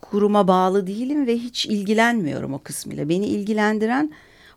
kuruma 0.00 0.48
bağlı 0.48 0.86
değilim 0.86 1.26
ve 1.26 1.36
hiç 1.36 1.66
ilgilenmiyorum 1.66 2.54
o 2.54 2.58
kısmıyla. 2.58 3.08
Beni 3.08 3.26
ilgilendiren 3.26 4.10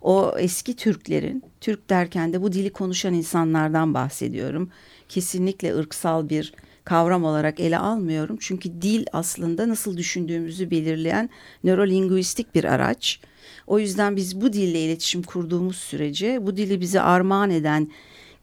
o 0.03 0.33
eski 0.37 0.75
Türklerin, 0.75 1.43
Türk 1.61 1.89
derken 1.89 2.33
de 2.33 2.41
bu 2.41 2.51
dili 2.51 2.69
konuşan 2.69 3.13
insanlardan 3.13 3.93
bahsediyorum. 3.93 4.69
Kesinlikle 5.09 5.75
ırksal 5.75 6.29
bir 6.29 6.53
kavram 6.83 7.23
olarak 7.23 7.59
ele 7.59 7.77
almıyorum. 7.77 8.37
Çünkü 8.39 8.81
dil 8.81 9.05
aslında 9.13 9.69
nasıl 9.69 9.97
düşündüğümüzü 9.97 10.71
belirleyen 10.71 11.29
nörolinguistik 11.63 12.55
bir 12.55 12.63
araç. 12.63 13.19
O 13.67 13.79
yüzden 13.79 14.15
biz 14.15 14.41
bu 14.41 14.53
dille 14.53 14.79
iletişim 14.85 15.23
kurduğumuz 15.23 15.77
sürece 15.77 16.45
bu 16.45 16.57
dili 16.57 16.81
bize 16.81 17.01
armağan 17.01 17.49
eden 17.49 17.87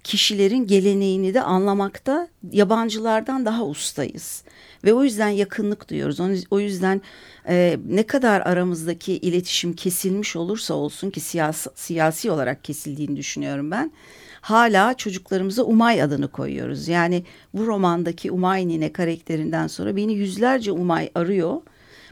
kişilerin 0.05 0.67
geleneğini 0.67 1.35
de 1.35 1.43
anlamakta 1.43 2.29
yabancılardan 2.53 3.45
daha 3.45 3.67
ustayız. 3.67 4.45
Ve 4.85 4.95
o 4.95 5.05
yüzden 5.05 5.29
yakınlık 5.29 5.91
duyuyoruz. 5.91 6.47
O 6.51 6.61
yüzden 6.61 7.03
e, 7.49 7.79
ne 7.89 8.03
kadar 8.03 8.41
aramızdaki 8.41 9.13
iletişim 9.13 9.73
kesilmiş 9.73 10.37
olursa 10.37 10.75
olsun 10.75 11.11
ki 11.11 11.21
siyasi, 11.21 11.71
siyasi 11.75 12.31
olarak 12.31 12.65
kesildiğini 12.65 13.17
düşünüyorum 13.17 13.71
ben. 13.71 13.93
Hala 14.41 14.95
çocuklarımıza 14.95 15.63
Umay 15.63 16.03
adını 16.03 16.29
koyuyoruz. 16.29 16.89
Yani 16.89 17.25
bu 17.55 17.67
romandaki 17.67 18.31
Umay 18.31 18.69
Nine 18.69 18.93
karakterinden 18.93 19.67
sonra 19.67 19.97
beni 19.97 20.15
yüzlerce 20.15 20.73
Umay 20.73 21.11
arıyor 21.15 21.63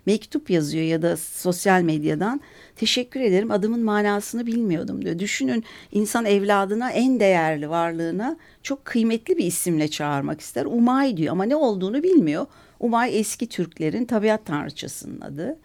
mektup 0.08 0.50
yazıyor 0.50 0.84
ya 0.84 1.02
da 1.02 1.16
sosyal 1.16 1.82
medyadan 1.82 2.40
teşekkür 2.76 3.20
ederim 3.20 3.50
adımın 3.50 3.80
manasını 3.80 4.46
bilmiyordum 4.46 5.04
diyor. 5.04 5.18
Düşünün 5.18 5.64
insan 5.92 6.24
evladına 6.24 6.90
en 6.90 7.20
değerli 7.20 7.70
varlığına 7.70 8.36
çok 8.62 8.84
kıymetli 8.84 9.38
bir 9.38 9.44
isimle 9.44 9.88
çağırmak 9.88 10.40
ister. 10.40 10.64
Umay 10.64 11.16
diyor 11.16 11.32
ama 11.32 11.44
ne 11.44 11.56
olduğunu 11.56 12.02
bilmiyor. 12.02 12.46
Umay 12.80 13.18
eski 13.18 13.46
Türklerin 13.48 14.04
tabiat 14.04 14.46
tanrıçasının 14.46 15.20
adı. 15.20 15.56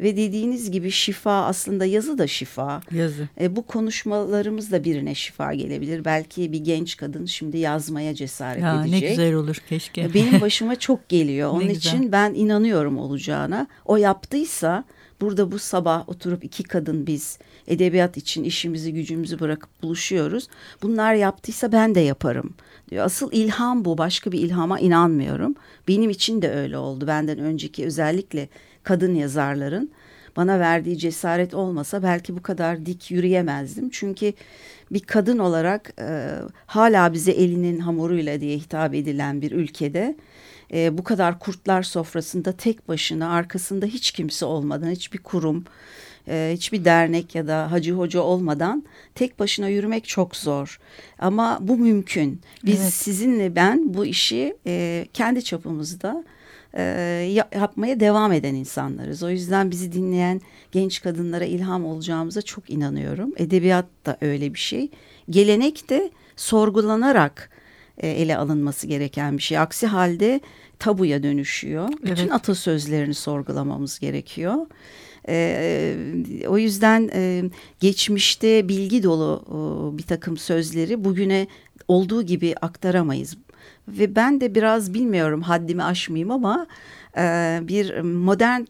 Ve 0.00 0.16
dediğiniz 0.16 0.70
gibi 0.70 0.90
şifa 0.90 1.44
aslında 1.44 1.84
yazı 1.84 2.18
da 2.18 2.26
şifa. 2.26 2.80
Yazı. 2.90 3.28
E, 3.40 3.56
bu 3.56 3.66
konuşmalarımız 3.66 4.72
da 4.72 4.84
birine 4.84 5.14
şifa 5.14 5.54
gelebilir. 5.54 6.04
Belki 6.04 6.52
bir 6.52 6.58
genç 6.58 6.96
kadın 6.96 7.26
şimdi 7.26 7.58
yazmaya 7.58 8.14
cesaret 8.14 8.62
ya, 8.62 8.80
edecek. 8.80 9.02
Ne 9.02 9.08
güzel 9.08 9.34
olur 9.34 9.56
keşke. 9.68 10.00
E, 10.00 10.14
benim 10.14 10.40
başıma 10.40 10.76
çok 10.76 11.08
geliyor. 11.08 11.50
Onun 11.52 11.68
için 11.68 12.12
ben 12.12 12.34
inanıyorum 12.34 12.98
olacağına. 12.98 13.66
O 13.84 13.96
yaptıysa 13.96 14.84
burada 15.20 15.52
bu 15.52 15.58
sabah 15.58 16.08
oturup 16.08 16.44
iki 16.44 16.62
kadın 16.62 17.06
biz 17.06 17.38
edebiyat 17.66 18.16
için 18.16 18.44
işimizi 18.44 18.92
gücümüzü 18.92 19.40
bırakıp 19.40 19.82
buluşuyoruz. 19.82 20.48
Bunlar 20.82 21.14
yaptıysa 21.14 21.72
ben 21.72 21.94
de 21.94 22.00
yaparım 22.00 22.54
diyor. 22.90 23.04
Asıl 23.04 23.32
ilham 23.32 23.84
bu. 23.84 23.98
Başka 23.98 24.32
bir 24.32 24.38
ilhama 24.38 24.80
inanmıyorum. 24.80 25.54
Benim 25.88 26.10
için 26.10 26.42
de 26.42 26.50
öyle 26.50 26.78
oldu. 26.78 27.06
Benden 27.06 27.38
önceki 27.38 27.84
özellikle 27.84 28.48
kadın 28.82 29.14
yazarların 29.14 29.90
bana 30.36 30.60
verdiği 30.60 30.98
cesaret 30.98 31.54
olmasa 31.54 32.02
belki 32.02 32.36
bu 32.36 32.42
kadar 32.42 32.86
dik 32.86 33.10
yürüyemezdim. 33.10 33.90
Çünkü 33.90 34.32
bir 34.90 35.00
kadın 35.00 35.38
olarak 35.38 35.92
e, 36.00 36.28
hala 36.66 37.12
bize 37.12 37.32
elinin 37.32 37.78
hamuruyla 37.78 38.40
diye 38.40 38.56
hitap 38.56 38.94
edilen 38.94 39.42
bir 39.42 39.52
ülkede 39.52 40.16
e, 40.74 40.98
bu 40.98 41.04
kadar 41.04 41.38
kurtlar 41.38 41.82
sofrasında 41.82 42.52
tek 42.52 42.88
başına 42.88 43.30
arkasında 43.30 43.86
hiç 43.86 44.10
kimse 44.10 44.44
olmadan 44.44 44.90
hiçbir 44.90 45.18
kurum 45.18 45.64
e, 46.28 46.50
hiçbir 46.54 46.84
dernek 46.84 47.34
ya 47.34 47.46
da 47.46 47.72
hacı 47.72 47.92
hoca 47.92 48.20
olmadan 48.20 48.84
tek 49.14 49.38
başına 49.38 49.68
yürümek 49.68 50.08
çok 50.08 50.36
zor. 50.36 50.80
Ama 51.18 51.58
bu 51.60 51.76
mümkün. 51.76 52.40
Biz 52.64 52.80
evet. 52.80 52.92
sizinle 52.92 53.56
ben 53.56 53.94
bu 53.94 54.06
işi 54.06 54.56
e, 54.66 55.06
kendi 55.14 55.44
çapımızda 55.44 56.24
e, 56.76 56.82
yapmaya 57.54 58.00
devam 58.00 58.32
eden 58.32 58.54
insanlarız. 58.54 59.22
O 59.22 59.30
yüzden 59.30 59.70
bizi 59.70 59.92
dinleyen 59.92 60.40
genç 60.72 61.02
kadınlara 61.02 61.44
ilham 61.44 61.84
olacağımıza 61.84 62.42
çok 62.42 62.70
inanıyorum. 62.70 63.32
Edebiyat 63.36 63.86
da 64.06 64.16
öyle 64.20 64.54
bir 64.54 64.58
şey. 64.58 64.90
Gelenek 65.30 65.90
de 65.90 66.10
sorgulanarak 66.36 67.50
e, 67.98 68.08
ele 68.08 68.36
alınması 68.36 68.86
gereken 68.86 69.38
bir 69.38 69.42
şey. 69.42 69.58
Aksi 69.58 69.86
halde 69.86 70.40
tabuya 70.78 71.22
dönüşüyor. 71.22 71.88
Evet. 71.88 72.12
Bütün 72.12 72.28
atasözlerini 72.28 73.14
sorgulamamız 73.14 73.98
gerekiyor. 73.98 74.66
E, 75.28 75.96
o 76.48 76.58
yüzden 76.58 77.10
e, 77.14 77.42
geçmişte 77.80 78.68
bilgi 78.68 79.02
dolu 79.02 79.42
e, 79.48 79.98
bir 79.98 80.02
takım 80.02 80.36
sözleri 80.36 81.04
bugüne 81.04 81.46
olduğu 81.88 82.22
gibi 82.22 82.54
aktaramayız. 82.60 83.36
Ve 83.98 84.16
ben 84.16 84.40
de 84.40 84.54
biraz 84.54 84.94
bilmiyorum 84.94 85.42
haddimi 85.42 85.82
aşmayayım 85.82 86.30
ama 86.30 86.66
e, 87.16 87.58
bir 87.62 88.00
modern 88.00 88.64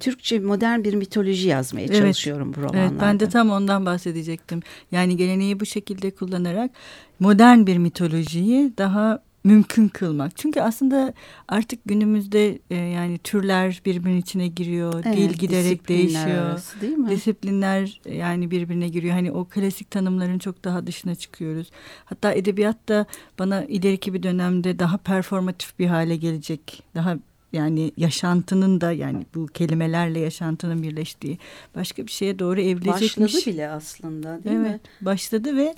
Türkçe 0.00 0.38
modern 0.38 0.84
bir 0.84 0.94
mitoloji 0.94 1.48
yazmaya 1.48 1.86
evet. 1.86 1.96
çalışıyorum 1.96 2.54
bu 2.56 2.60
romanlarda. 2.60 2.80
Evet, 2.80 3.00
ben 3.00 3.20
de 3.20 3.28
tam 3.28 3.50
ondan 3.50 3.86
bahsedecektim. 3.86 4.60
Yani 4.92 5.16
geleneği 5.16 5.60
bu 5.60 5.66
şekilde 5.66 6.10
kullanarak 6.10 6.70
modern 7.20 7.66
bir 7.66 7.78
mitolojiyi 7.78 8.72
daha 8.78 9.25
mümkün 9.46 9.88
kılmak. 9.88 10.36
Çünkü 10.36 10.60
aslında 10.60 11.12
artık 11.48 11.80
günümüzde 11.86 12.58
e, 12.70 12.74
yani 12.74 13.18
türler 13.18 13.82
birbirinin 13.86 14.20
içine 14.20 14.48
giriyor. 14.48 15.02
Evet, 15.06 15.16
dil 15.16 15.32
giderek 15.32 15.88
değişiyor. 15.88 16.46
Arası, 16.46 16.80
değil 16.80 16.96
mi? 16.96 17.10
Disiplinler 17.10 18.00
yani 18.10 18.50
birbirine 18.50 18.88
giriyor. 18.88 19.14
Hani 19.14 19.32
o 19.32 19.44
klasik 19.44 19.90
tanımların 19.90 20.38
çok 20.38 20.64
daha 20.64 20.86
dışına 20.86 21.14
çıkıyoruz. 21.14 21.70
Hatta 22.04 22.32
edebiyat 22.32 22.88
da 22.88 23.06
bana 23.38 23.64
ileriki 23.64 24.14
bir 24.14 24.22
dönemde 24.22 24.78
daha 24.78 24.96
performatif 24.96 25.78
bir 25.78 25.86
hale 25.86 26.16
gelecek. 26.16 26.82
Daha 26.94 27.16
yani 27.52 27.92
yaşantının 27.96 28.80
da 28.80 28.92
yani 28.92 29.26
bu 29.34 29.46
kelimelerle 29.46 30.18
yaşantının 30.18 30.82
birleştiği 30.82 31.38
başka 31.74 32.06
bir 32.06 32.12
şeye 32.12 32.38
doğru 32.38 32.60
evrilecekmiş. 32.60 33.34
Başladı 33.34 33.46
bile 33.46 33.68
aslında 33.68 34.44
değil 34.44 34.56
evet, 34.56 34.72
mi? 34.72 34.80
Başladı 35.00 35.56
ve 35.56 35.74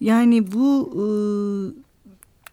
yani 0.00 0.52
bu 0.52 0.92
ıı, 0.96 1.83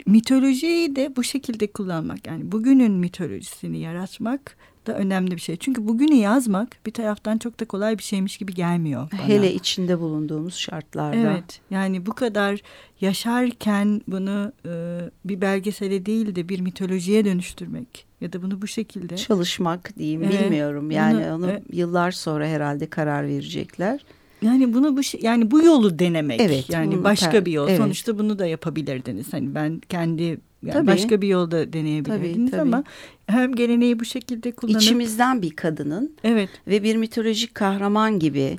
mitolojiyi 0.05 0.95
de 0.95 1.15
bu 1.15 1.23
şekilde 1.23 1.67
kullanmak 1.67 2.27
yani 2.27 2.51
bugünün 2.51 2.91
mitolojisini 2.91 3.79
yaratmak 3.79 4.57
da 4.87 4.97
önemli 4.97 5.31
bir 5.31 5.41
şey. 5.41 5.55
Çünkü 5.55 5.87
bugünü 5.87 6.15
yazmak 6.15 6.77
bir 6.85 6.91
taraftan 6.91 7.37
çok 7.37 7.59
da 7.59 7.65
kolay 7.65 7.97
bir 7.97 8.03
şeymiş 8.03 8.37
gibi 8.37 8.53
gelmiyor 8.53 9.09
bana. 9.11 9.27
Hele 9.27 9.53
içinde 9.53 9.99
bulunduğumuz 9.99 10.55
şartlarda. 10.55 11.15
Evet 11.15 11.61
yani 11.71 12.05
bu 12.05 12.13
kadar 12.13 12.61
yaşarken 13.01 14.01
bunu 14.07 14.51
e, 14.65 14.99
bir 15.25 15.41
belgesele 15.41 16.05
değil 16.05 16.35
de 16.35 16.49
bir 16.49 16.59
mitolojiye 16.59 17.25
dönüştürmek 17.25 18.05
ya 18.21 18.33
da 18.33 18.41
bunu 18.41 18.61
bu 18.61 18.67
şekilde. 18.67 19.17
Çalışmak 19.17 19.97
diyeyim 19.97 20.23
evet, 20.23 20.41
bilmiyorum 20.41 20.91
yani 20.91 21.23
bunu, 21.25 21.35
onu 21.35 21.51
evet. 21.51 21.63
yıllar 21.73 22.11
sonra 22.11 22.47
herhalde 22.47 22.89
karar 22.89 23.27
verecekler. 23.27 24.05
Yani 24.41 24.73
bunu 24.73 24.97
bu 24.97 25.03
şey, 25.03 25.21
yani 25.23 25.51
bu 25.51 25.63
yolu 25.63 25.99
denemek. 25.99 26.41
Evet. 26.41 26.69
Yani 26.69 27.03
başka 27.03 27.45
bir 27.45 27.51
yol. 27.51 27.67
Evet. 27.67 27.77
Sonuçta 27.77 28.19
bunu 28.19 28.39
da 28.39 28.45
yapabilirdiniz. 28.45 29.33
Hani 29.33 29.55
ben 29.55 29.81
kendi 29.89 30.23
yani 30.23 30.73
tabii. 30.73 30.87
başka 30.87 31.21
bir 31.21 31.27
yolda 31.27 31.73
deneyebilirdiniz 31.73 32.51
tabii, 32.51 32.51
tabii. 32.51 32.61
ama 32.61 32.83
hem 33.27 33.55
geleneği 33.55 33.99
bu 33.99 34.05
şekilde 34.05 34.51
kullanıp 34.51 34.81
içimizden 34.81 35.41
bir 35.41 35.55
kadının 35.55 36.15
evet 36.23 36.49
ve 36.67 36.83
bir 36.83 36.95
mitolojik 36.95 37.55
kahraman 37.55 38.19
gibi 38.19 38.57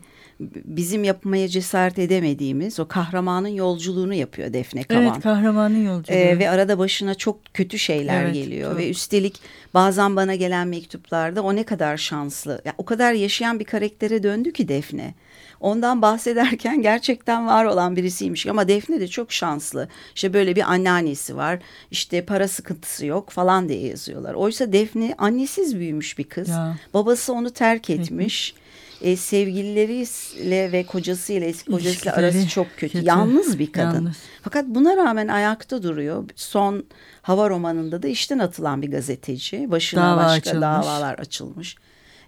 bizim 0.65 1.05
yapmaya 1.05 1.49
cesaret 1.49 1.99
edemediğimiz 1.99 2.81
o 2.81 2.89
kahramanın 2.89 3.49
yolculuğunu 3.49 4.15
yapıyor 4.15 4.53
Defne 4.53 4.85
Kavan. 4.85 5.03
Evet 5.03 5.21
kahramanın 5.23 5.85
yolculuğu. 5.85 6.17
Ee, 6.17 6.39
ve 6.39 6.51
arada 6.51 6.79
başına 6.79 7.15
çok 7.15 7.55
kötü 7.55 7.79
şeyler 7.79 8.25
evet, 8.25 8.35
geliyor 8.35 8.71
çok. 8.71 8.79
ve 8.79 8.91
üstelik 8.91 9.41
bazen 9.75 10.17
bana 10.17 10.35
gelen 10.35 10.69
mektuplarda 10.69 11.43
o 11.43 11.57
ne 11.57 11.63
kadar 11.63 11.97
şanslı. 11.97 12.63
Yani 12.65 12.75
o 12.79 12.85
kadar 12.85 13.13
yaşayan 13.13 13.61
bir 13.61 13.65
karaktere 13.65 14.23
döndü 14.23 14.53
ki 14.53 14.69
Defne 14.69 15.15
ondan 15.63 16.03
bahsederken 16.03 16.83
gerçekten 16.89 17.47
var 17.47 17.65
olan 17.65 17.97
birisiymiş. 17.97 18.47
Ama 18.47 18.69
Defne 18.69 19.01
de 19.01 19.09
çok 19.09 19.33
şanslı. 19.33 19.89
İşte 20.15 20.33
böyle 20.33 20.57
bir 20.57 20.73
anneannesi 20.73 21.37
var. 21.37 21.59
İşte 21.91 22.25
para 22.25 22.49
sıkıntısı 22.49 23.07
yok 23.07 23.31
falan 23.31 23.69
diye 23.69 23.87
yazıyorlar. 23.87 24.35
Oysa 24.35 24.73
Defne 24.73 25.15
annesiz 25.19 25.79
büyümüş 25.79 26.19
bir 26.19 26.25
kız. 26.25 26.49
Ya. 26.49 26.77
Babası 26.95 27.33
onu 27.33 27.51
terk 27.51 27.91
etmiş. 27.91 28.55
e, 29.03 29.17
sevgilileriyle 29.17 30.73
ve 30.73 30.85
kocasıyla 30.87 31.47
eski 31.47 31.71
kocasıyla 31.71 32.17
arası 32.17 32.49
çok 32.49 32.67
kötü. 32.77 32.93
kötü. 32.93 33.07
Yalnız 33.07 33.59
bir 33.59 33.73
kadın. 33.73 33.95
Yalnız. 33.95 34.17
Fakat 34.43 34.67
buna 34.67 34.97
rağmen 34.97 35.29
ayakta 35.29 35.83
duruyor. 35.83 36.25
Son 36.37 36.85
hava 37.23 37.51
romanında 37.51 38.03
da 38.03 38.09
işten 38.09 38.39
atılan 38.39 38.83
bir 38.83 38.91
gazeteci. 38.91 39.71
Başına 39.71 40.03
Dava 40.03 40.17
başka 40.17 40.33
açılmış. 40.51 40.63
davalar 40.63 41.15
açılmış. 41.19 41.77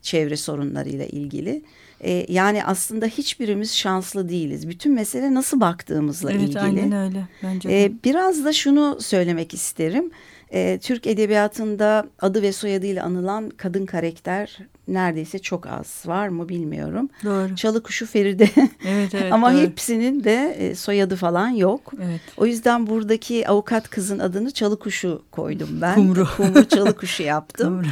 Çevre 0.04 0.36
sorunlarıyla 0.36 1.06
ilgili. 1.06 1.62
E, 2.00 2.26
yani 2.28 2.64
aslında 2.64 3.06
hiçbirimiz 3.06 3.76
şanslı 3.76 4.28
değiliz. 4.28 4.68
Bütün 4.68 4.94
mesele 4.94 5.34
nasıl 5.34 5.60
baktığımızla 5.60 6.32
evet, 6.32 6.42
ilgili. 6.42 6.58
Evet 6.58 6.66
aynen 6.66 6.92
öyle. 6.92 7.28
Bence 7.42 7.68
de. 7.68 7.84
E, 7.84 7.92
biraz 8.04 8.44
da 8.44 8.52
şunu 8.52 8.98
söylemek 9.00 9.54
isterim. 9.54 10.10
E, 10.52 10.78
Türk 10.82 11.06
edebiyatında 11.06 12.06
adı 12.20 12.42
ve 12.42 12.52
soyadıyla 12.52 13.04
anılan 13.04 13.50
kadın 13.50 13.86
karakter 13.86 14.58
neredeyse 14.88 15.38
çok 15.38 15.66
az. 15.66 16.02
Var 16.06 16.28
mı 16.28 16.48
bilmiyorum. 16.48 17.08
Doğru. 17.24 17.56
Çalıkuşu 17.56 18.06
Feride. 18.06 18.48
Evet, 18.88 19.14
evet, 19.14 19.32
Ama 19.32 19.52
doğru. 19.52 19.60
hepsinin 19.60 20.24
de 20.24 20.56
e, 20.58 20.74
soyadı 20.74 21.16
falan 21.16 21.48
yok. 21.48 21.92
Evet. 22.04 22.20
O 22.36 22.46
yüzden 22.46 22.86
buradaki 22.86 23.48
avukat 23.48 23.90
kızın 23.90 24.18
adını 24.18 24.50
Çalıkuşu 24.50 25.22
koydum 25.30 25.68
ben. 25.80 25.94
Kumru. 25.94 26.28
Kumru 26.36 26.68
Çalıkuşu 26.68 27.22
yaptım. 27.22 27.68
Kumru. 27.68 27.88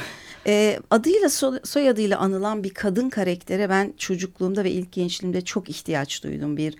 E, 0.47 0.79
adıyla 0.91 1.29
so 1.29 1.55
soyadıyla 1.65 2.19
anılan 2.19 2.65
bir 2.65 2.71
kadın 2.75 3.09
karaktere 3.11 3.69
ben 3.69 3.93
çocukluğumda 3.99 4.65
ve 4.65 4.71
ilk 4.71 4.93
gençliğimde 4.93 5.41
çok 5.41 5.69
ihtiyaç 5.71 6.25
duydum. 6.25 6.57
Bir 6.57 6.75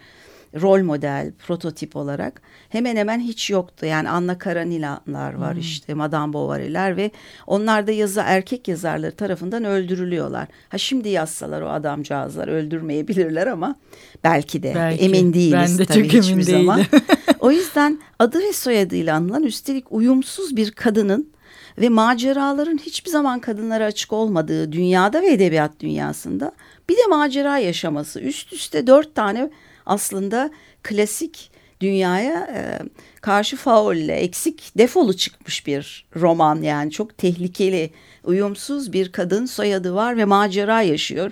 rol 0.61 0.83
model, 0.83 1.33
prototip 1.47 1.97
olarak 1.97 2.43
hemen 2.69 2.97
hemen 2.97 3.21
hiç 3.21 3.51
yoktu. 3.51 3.87
Yani 3.87 4.09
Anna 4.09 4.39
Kareninalar 4.39 5.35
var 5.35 5.53
Hmm. 5.55 5.61
işte, 5.61 5.95
Madame 5.95 6.33
Bovary'ler 6.33 6.97
ve 6.97 7.11
onlar 7.47 7.87
da 7.87 7.93
yazı 7.93 8.23
erkek 8.25 8.69
yazarları 8.69 9.17
tarafından 9.17 9.65
öldürülüyorlar. 9.65 10.49
Ha 10.69 10.79
şimdi 10.79 11.09
yazsalar 11.09 11.63
o 11.63 11.69
adamcağızlar 11.69 12.49
öldürmeyebilirler 12.49 13.47
ama 13.47 13.77
belki 14.25 14.63
de 14.63 14.73
Belki. 14.75 15.05
emin 15.05 15.33
değiliz 15.35 15.53
Ben 15.53 15.79
de 15.79 15.85
tabii 15.87 16.03
çok 16.09 16.15
emin 16.15 16.23
hiçbir 16.23 16.43
zaman. 16.43 16.79
değilim. 16.79 17.05
o 17.41 17.51
yüzden 17.51 18.01
adı 18.19 18.39
ve 18.41 18.53
soyadıyla 18.53 19.17
anılan 19.17 19.43
üstelik 19.43 19.85
uyumsuz 19.93 20.57
bir 20.57 20.71
kadının 20.71 21.33
ve 21.79 21.89
maceraların 21.89 22.79
hiçbir 22.79 23.11
zaman 23.11 23.41
kadınlara 23.41 23.85
açık 23.85 24.13
olmadığı 24.13 24.73
dünyada 24.73 25.23
ve 25.23 25.33
edebiyat 25.33 25.81
dünyasında 25.81 26.53
bir 26.89 26.97
de 26.97 27.07
macera 27.09 27.59
yaşaması. 27.59 28.21
Üst 28.21 28.53
üste 28.53 28.87
dört 28.87 29.15
tane 29.15 29.51
aslında 29.87 30.51
klasik 30.83 31.51
dünyaya 31.81 32.49
e, 32.55 32.79
karşı 33.21 33.57
faulle, 33.57 34.15
eksik, 34.15 34.73
defolu 34.79 35.17
çıkmış 35.17 35.67
bir 35.67 36.07
roman 36.17 36.63
yani 36.63 36.91
çok 36.91 37.19
tehlikeli, 37.19 37.91
uyumsuz 38.25 38.93
bir 38.93 39.13
kadın 39.13 39.47
soyadı 39.47 39.95
var 39.95 40.17
ve 40.17 40.25
macera 40.25 40.83
yaşıyor. 40.83 41.31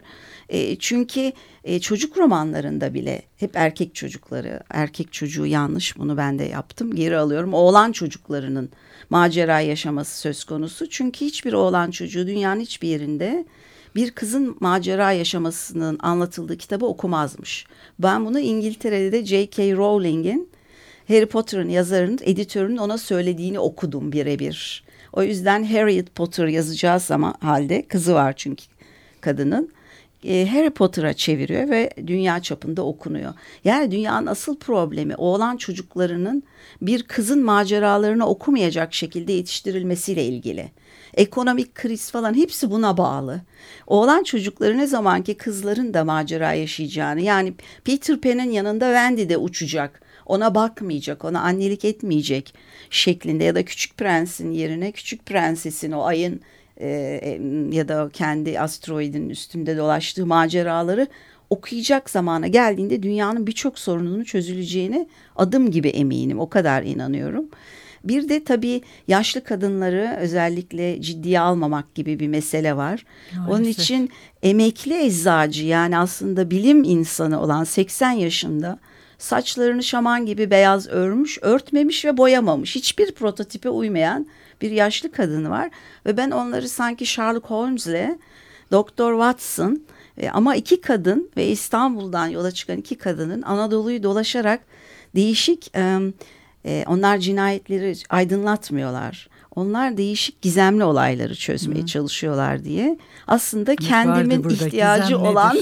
E, 0.49 0.77
çünkü 0.77 1.33
e, 1.65 1.81
çocuk 1.81 2.19
romanlarında 2.19 2.95
bile 2.95 3.23
hep 3.37 3.57
erkek 3.57 3.95
çocukları, 3.95 4.61
erkek 4.71 5.13
çocuğu 5.13 5.47
yanlış 5.47 5.99
bunu 5.99 6.17
ben 6.17 6.39
de 6.39 6.45
yaptım 6.45 6.95
geri 6.95 7.17
alıyorum. 7.17 7.55
Oğlan 7.55 7.93
çocuklarının 7.93 8.71
macera 9.11 9.61
yaşaması 9.61 10.21
söz 10.21 10.45
konusu. 10.45 10.89
Çünkü 10.89 11.25
hiçbir 11.25 11.53
oğlan 11.53 11.91
çocuğu 11.91 12.27
dünyanın 12.27 12.61
hiçbir 12.61 12.89
yerinde 12.89 13.45
bir 13.95 14.11
kızın 14.11 14.57
macera 14.61 15.13
yaşamasının 15.13 15.99
anlatıldığı 16.03 16.57
kitabı 16.57 16.87
okumazmış. 16.87 17.67
Ben 17.99 18.27
bunu 18.27 18.41
İngiltere'de 18.41 19.13
de 19.13 19.25
J.K. 19.25 19.73
Rowling'in 19.73 20.51
Harry 21.09 21.27
Potter'ın 21.27 21.69
yazarının, 21.69 22.19
editörünün 22.23 22.77
ona 22.77 22.99
söylediğini 22.99 23.59
okudum 23.59 24.13
birebir. 24.13 24.85
O 25.13 25.23
yüzden 25.23 25.65
Harriet 25.65 26.15
Potter 26.15 26.47
yazacağı 26.47 27.01
zaman 27.01 27.35
halde 27.41 27.83
kızı 27.89 28.15
var 28.15 28.33
çünkü 28.37 28.65
kadının. 29.21 29.73
E, 30.25 30.47
Harry 30.47 30.71
Potter'a 30.71 31.13
çeviriyor 31.13 31.69
ve 31.69 31.91
dünya 32.07 32.43
çapında 32.43 32.83
okunuyor. 32.83 33.35
Yani 33.65 33.91
dünyanın 33.91 34.27
asıl 34.27 34.57
problemi 34.57 35.17
oğlan 35.17 35.57
çocuklarının 35.57 36.43
bir 36.83 37.03
kızın 37.03 37.45
maceralarını 37.45 38.27
okumayacak 38.27 38.95
şekilde 38.95 39.33
yetiştirilmesiyle 39.33 40.25
ilgili. 40.25 40.71
Ekonomik 41.15 41.75
kriz 41.75 42.11
falan 42.11 42.35
hepsi 42.35 42.71
buna 42.71 42.97
bağlı. 42.97 43.41
Oğlan 43.87 44.23
çocukları 44.23 44.79
ne 44.79 44.87
zaman 44.87 45.23
ki 45.23 45.35
kızların 45.35 45.95
da 45.95 46.05
macera 46.05 46.53
yaşayacağını 46.53 47.21
yani 47.21 47.55
Peter 47.85 48.21
Pan'in 48.21 48.51
yanında 48.51 48.87
Wendy 48.87 49.29
de 49.29 49.37
uçacak. 49.37 50.03
Ona 50.27 50.55
bakmayacak, 50.55 51.25
ona 51.25 51.41
annelik 51.41 51.85
etmeyecek 51.85 52.55
şeklinde 52.91 53.45
ya 53.45 53.55
da 53.55 53.65
Küçük 53.65 53.97
Prens'in 53.97 54.51
yerine 54.51 54.93
Küçük 54.93 55.27
Prenses'in 55.27 55.93
o 55.93 56.03
ayın 56.03 56.41
e, 56.81 57.21
e, 57.23 57.41
ya 57.77 57.89
da 57.89 58.11
kendi 58.13 58.61
asteroidin 58.61 59.29
üstünde 59.29 59.77
dolaştığı 59.77 60.27
maceraları 60.27 61.07
okuyacak 61.51 62.11
zamana 62.11 62.47
geldiğinde 62.47 63.03
dünyanın 63.03 63.47
birçok 63.47 63.79
sorununun 63.79 64.25
çözüleceğine 64.25 65.07
adım 65.37 65.71
gibi 65.71 65.89
eminim. 65.89 66.41
O 66.41 66.49
kadar 66.49 66.83
inanıyorum. 66.83 67.49
Bir 68.05 68.29
de 68.29 68.45
tabii 68.45 68.83
yaşlı 69.09 69.45
kadınları 69.45 70.17
özellikle 70.21 71.03
ciddiye 71.03 71.41
almamak 71.41 71.95
gibi 71.95 72.21
bir 72.21 72.29
mesele 72.29 72.77
var. 72.77 73.05
Onun 73.37 73.49
Maalesef. 73.49 73.85
için 73.85 74.11
emekli 74.43 75.05
eczacı 75.05 75.67
yani 75.67 75.99
aslında 75.99 76.51
bilim 76.51 76.85
insanı 76.85 77.43
olan 77.43 77.65
80 77.65 78.11
yaşında 78.11 78.79
saçlarını 79.19 79.83
şaman 79.83 80.27
gibi 80.27 80.51
beyaz 80.51 80.89
örmüş, 80.89 81.39
örtmemiş 81.43 82.05
ve 82.05 82.17
boyamamış. 82.17 82.75
Hiçbir 82.75 83.13
prototipe 83.13 83.69
uymayan 83.69 84.27
bir 84.63 84.71
yaşlı 84.71 85.13
kadın 85.13 85.51
var 85.51 85.71
ve 86.07 86.17
ben 86.17 86.31
onları 86.31 86.69
sanki 86.69 87.07
Sherlock 87.07 87.47
Holmes'le 87.47 88.19
Doktor 88.71 89.13
Watson 89.13 89.83
e, 90.19 90.31
ama 90.31 90.57
iki 90.57 90.81
kadın 90.81 91.31
ve 91.37 91.47
İstanbul'dan 91.47 92.27
yola 92.27 92.51
çıkan 92.51 92.77
iki 92.77 92.99
kadının 92.99 93.43
Anadolu'yu 93.43 94.03
dolaşarak 94.03 94.61
değişik 95.15 95.77
e, 95.77 95.99
e, 96.65 96.85
onlar 96.87 97.19
cinayetleri 97.19 97.95
aydınlatmıyorlar. 98.11 99.29
Onlar 99.57 99.97
değişik 99.97 100.43
gizemli 100.43 100.85
olayları 100.85 101.35
çözmeye 101.35 101.87
çalışıyorlar 101.87 102.65
diye. 102.65 102.99
Aslında 103.27 103.71
Evet, 103.71 103.81
kendimin 103.81 104.49
ihtiyacı 104.49 105.05
gizem 105.05 105.23
olan 105.23 105.59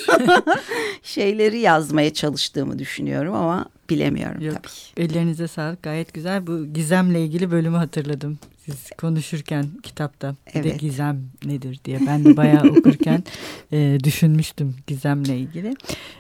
şeyleri 1.03 1.59
yazmaya 1.59 2.13
çalıştığımı 2.13 2.79
düşünüyorum 2.79 3.35
ama 3.35 3.65
bilemiyorum 3.91 4.41
Yok. 4.41 4.57
tabii. 4.57 5.05
Ellerinize 5.05 5.49
sağlık. 5.49 5.83
Gayet 5.83 6.15
güzel. 6.15 6.47
Bu 6.47 6.67
gizemle 6.67 7.23
ilgili 7.23 7.51
bölümü 7.51 7.77
hatırladım. 7.77 8.39
Siz 8.69 8.91
konuşurken 8.99 9.67
kitapta. 9.83 10.35
Bir 10.49 10.63
de 10.63 10.69
Evet. 10.69 10.81
gizem 10.81 11.21
nedir 11.45 11.81
diye. 11.85 11.99
Ben 12.07 12.25
de 12.25 12.37
bayağı 12.37 12.65
okurken 12.79 13.25
e, 13.73 13.99
düşünmüştüm 14.05 14.75
gizemle 14.87 15.39
ilgili. 15.39 15.75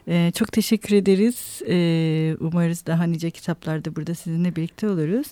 E, 0.08 0.32
çok 0.34 0.52
teşekkür 0.52 0.96
ederiz. 0.96 1.62
E, 1.68 1.76
umarız 2.40 2.86
daha 2.86 3.04
nice 3.04 3.30
kitaplarda 3.30 3.96
burada 3.96 4.14
sizinle 4.14 4.56
birlikte 4.56 4.88
oluruz. 4.88 5.26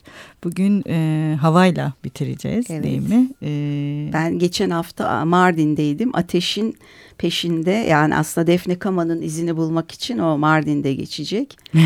Bugün 0.44 0.82
e, 0.88 1.36
havayla 1.40 1.92
bitireceğiz 2.04 2.66
Evet. 2.70 2.84
değil 2.84 3.08
mi? 3.08 3.28
E, 3.42 4.10
Ben 4.12 4.38
geçen 4.38 4.70
hafta 4.70 5.24
Mardin'deydim. 5.24 6.16
Ateşin 6.16 6.76
peşinde 7.18 7.70
yani 7.70 8.16
aslında 8.16 8.46
Defne 8.46 8.78
Kama'nın 8.78 9.22
izini 9.22 9.56
bulmak 9.56 9.92
için 9.92 10.18
o 10.18 10.38
Mardin'de 10.38 10.94
geçecek. 10.94 11.58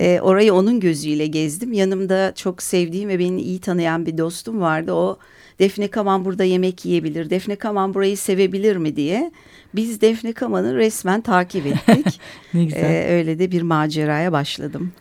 Ee, 0.00 0.20
orayı 0.22 0.54
onun 0.54 0.80
gözüyle 0.80 1.26
gezdim. 1.26 1.72
Yanımda 1.72 2.32
çok 2.34 2.62
sevdiğim 2.62 3.08
ve 3.08 3.18
beni 3.18 3.42
iyi 3.42 3.58
tanıyan 3.58 4.06
bir 4.06 4.18
dostum 4.18 4.60
vardı. 4.60 4.92
O 4.92 5.18
Defne 5.58 5.88
Kaman 5.88 6.24
burada 6.24 6.44
yemek 6.44 6.84
yiyebilir, 6.84 7.30
Defne 7.30 7.56
Kaman 7.56 7.94
burayı 7.94 8.16
sevebilir 8.16 8.76
mi 8.76 8.96
diye. 8.96 9.32
Biz 9.74 10.00
Defne 10.00 10.32
Kaman'ı 10.32 10.76
resmen 10.76 11.20
takip 11.20 11.66
ettik. 11.66 12.20
ne 12.54 12.64
güzel. 12.64 12.84
Ee, 12.84 13.08
öyle 13.08 13.38
de 13.38 13.52
bir 13.52 13.62
maceraya 13.62 14.32
başladım. 14.32 14.92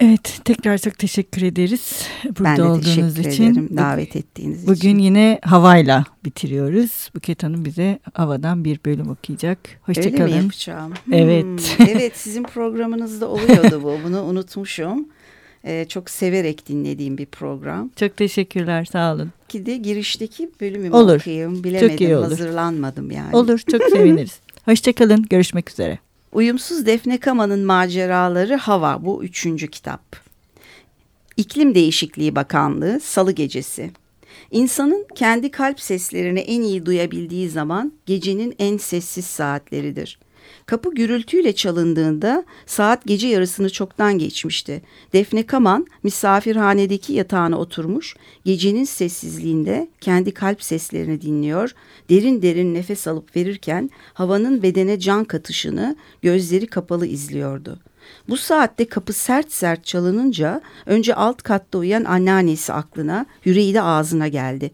Evet 0.00 0.40
tekrar 0.44 0.78
çok 0.78 0.98
teşekkür 0.98 1.42
ederiz. 1.42 2.02
Burada 2.24 2.44
ben 2.44 2.56
de 2.56 2.62
olduğunuz 2.62 3.14
teşekkür 3.14 3.30
için. 3.30 3.52
ederim 3.52 3.76
davet 3.76 4.16
ettiğiniz 4.16 4.62
için. 4.62 4.74
Bugün 4.74 4.98
yine 4.98 5.38
havayla 5.42 6.04
bitiriyoruz. 6.24 7.10
Buket 7.14 7.42
Hanım 7.42 7.64
bize 7.64 7.98
havadan 8.14 8.64
bir 8.64 8.80
bölüm 8.86 9.10
okuyacak. 9.10 9.58
Öyle 9.88 10.00
mi 10.00 10.06
Hoşçakalın. 10.06 10.42
yapacağım? 10.42 10.92
Evet. 11.12 11.44
Hmm, 11.44 11.86
evet 11.88 12.12
sizin 12.16 12.42
programınızda 12.42 13.28
oluyordu 13.28 13.80
bu. 13.82 13.98
Bunu 14.04 14.22
unutmuşum. 14.22 15.08
Ee, 15.64 15.86
çok 15.88 16.10
severek 16.10 16.68
dinlediğim 16.68 17.18
bir 17.18 17.26
program. 17.26 17.90
Çok 17.96 18.16
teşekkürler 18.16 18.84
sağ 18.84 19.14
olun. 19.14 19.32
Ki 19.48 19.66
de 19.66 19.76
girişteki 19.76 20.50
bölümü 20.60 20.90
Olur. 20.90 21.20
okuyayım. 21.20 21.64
Bilemedim. 21.64 22.06
iyi 22.06 22.16
olur. 22.16 22.24
Hazırlanmadım 22.24 23.10
yani. 23.10 23.36
Olur 23.36 23.60
çok 23.70 23.82
seviniriz. 23.82 24.40
Hoşçakalın 24.64 25.22
görüşmek 25.30 25.70
üzere. 25.70 25.98
Uyumsuz 26.32 26.86
Defne 26.86 27.20
Kama'nın 27.20 27.64
maceraları 27.64 28.56
Hava 28.56 29.04
bu 29.04 29.24
üçüncü 29.24 29.68
kitap. 29.68 30.16
İklim 31.36 31.74
Değişikliği 31.74 32.36
Bakanlığı 32.36 33.00
Salı 33.00 33.32
Gecesi. 33.32 33.90
İnsanın 34.50 35.06
kendi 35.14 35.50
kalp 35.50 35.80
seslerini 35.80 36.40
en 36.40 36.62
iyi 36.62 36.86
duyabildiği 36.86 37.48
zaman 37.48 37.92
gecenin 38.06 38.54
en 38.58 38.76
sessiz 38.76 39.24
saatleridir. 39.24 40.18
Kapı 40.68 40.94
gürültüyle 40.94 41.52
çalındığında 41.52 42.44
saat 42.66 43.04
gece 43.06 43.28
yarısını 43.28 43.70
çoktan 43.70 44.18
geçmişti. 44.18 44.82
Defne 45.12 45.46
Kaman 45.46 45.86
misafirhanedeki 46.02 47.12
yatağına 47.12 47.58
oturmuş, 47.58 48.16
gecenin 48.44 48.84
sessizliğinde 48.84 49.88
kendi 50.00 50.34
kalp 50.34 50.62
seslerini 50.62 51.20
dinliyor, 51.20 51.74
derin 52.10 52.42
derin 52.42 52.74
nefes 52.74 53.08
alıp 53.08 53.36
verirken 53.36 53.90
havanın 54.14 54.62
bedene 54.62 54.98
can 54.98 55.24
katışını 55.24 55.96
gözleri 56.22 56.66
kapalı 56.66 57.06
izliyordu. 57.06 57.78
Bu 58.28 58.36
saatte 58.36 58.88
kapı 58.88 59.12
sert 59.12 59.52
sert 59.52 59.84
çalınınca 59.84 60.60
önce 60.86 61.14
alt 61.14 61.42
katta 61.42 61.78
uyuyan 61.78 62.04
anneannesi 62.04 62.72
aklına, 62.72 63.26
yüreği 63.44 63.74
de 63.74 63.82
ağzına 63.82 64.28
geldi. 64.28 64.70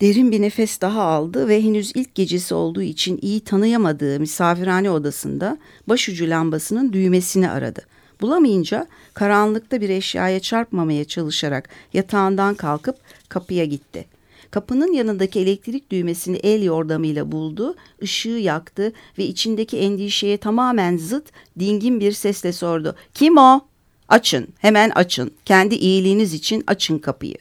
Derin 0.00 0.32
bir 0.32 0.42
nefes 0.42 0.80
daha 0.80 1.02
aldı 1.02 1.48
ve 1.48 1.62
henüz 1.62 1.92
ilk 1.94 2.14
gecesi 2.14 2.54
olduğu 2.54 2.82
için 2.82 3.18
iyi 3.22 3.40
tanıyamadığı 3.40 4.20
misafirhane 4.20 4.90
odasında 4.90 5.58
başucu 5.86 6.30
lambasının 6.30 6.92
düğmesini 6.92 7.50
aradı. 7.50 7.80
Bulamayınca 8.20 8.86
karanlıkta 9.14 9.80
bir 9.80 9.88
eşyaya 9.88 10.40
çarpmamaya 10.40 11.04
çalışarak 11.04 11.68
yatağından 11.92 12.54
kalkıp 12.54 12.96
kapıya 13.28 13.64
gitti. 13.64 14.06
Kapının 14.50 14.92
yanındaki 14.92 15.40
elektrik 15.40 15.90
düğmesini 15.90 16.36
el 16.36 16.62
yordamıyla 16.62 17.32
buldu, 17.32 17.74
ışığı 18.02 18.28
yaktı 18.28 18.92
ve 19.18 19.24
içindeki 19.24 19.78
endişeye 19.78 20.36
tamamen 20.36 20.96
zıt 20.96 21.24
dingin 21.58 22.00
bir 22.00 22.12
sesle 22.12 22.52
sordu. 22.52 22.94
Kim 23.14 23.38
o? 23.38 23.60
Açın, 24.08 24.48
hemen 24.58 24.90
açın. 24.90 25.30
Kendi 25.44 25.74
iyiliğiniz 25.74 26.34
için 26.34 26.64
açın 26.66 26.98
kapıyı. 26.98 27.36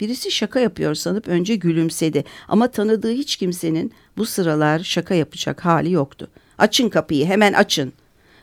Birisi 0.00 0.30
şaka 0.30 0.60
yapıyor 0.60 0.94
sanıp 0.94 1.28
önce 1.28 1.56
gülümsedi 1.56 2.24
ama 2.48 2.70
tanıdığı 2.70 3.12
hiç 3.12 3.36
kimsenin 3.36 3.92
bu 4.16 4.26
sıralar 4.26 4.78
şaka 4.78 5.14
yapacak 5.14 5.64
hali 5.64 5.92
yoktu. 5.92 6.28
Açın 6.58 6.88
kapıyı, 6.88 7.26
hemen 7.26 7.52
açın.'' 7.52 7.92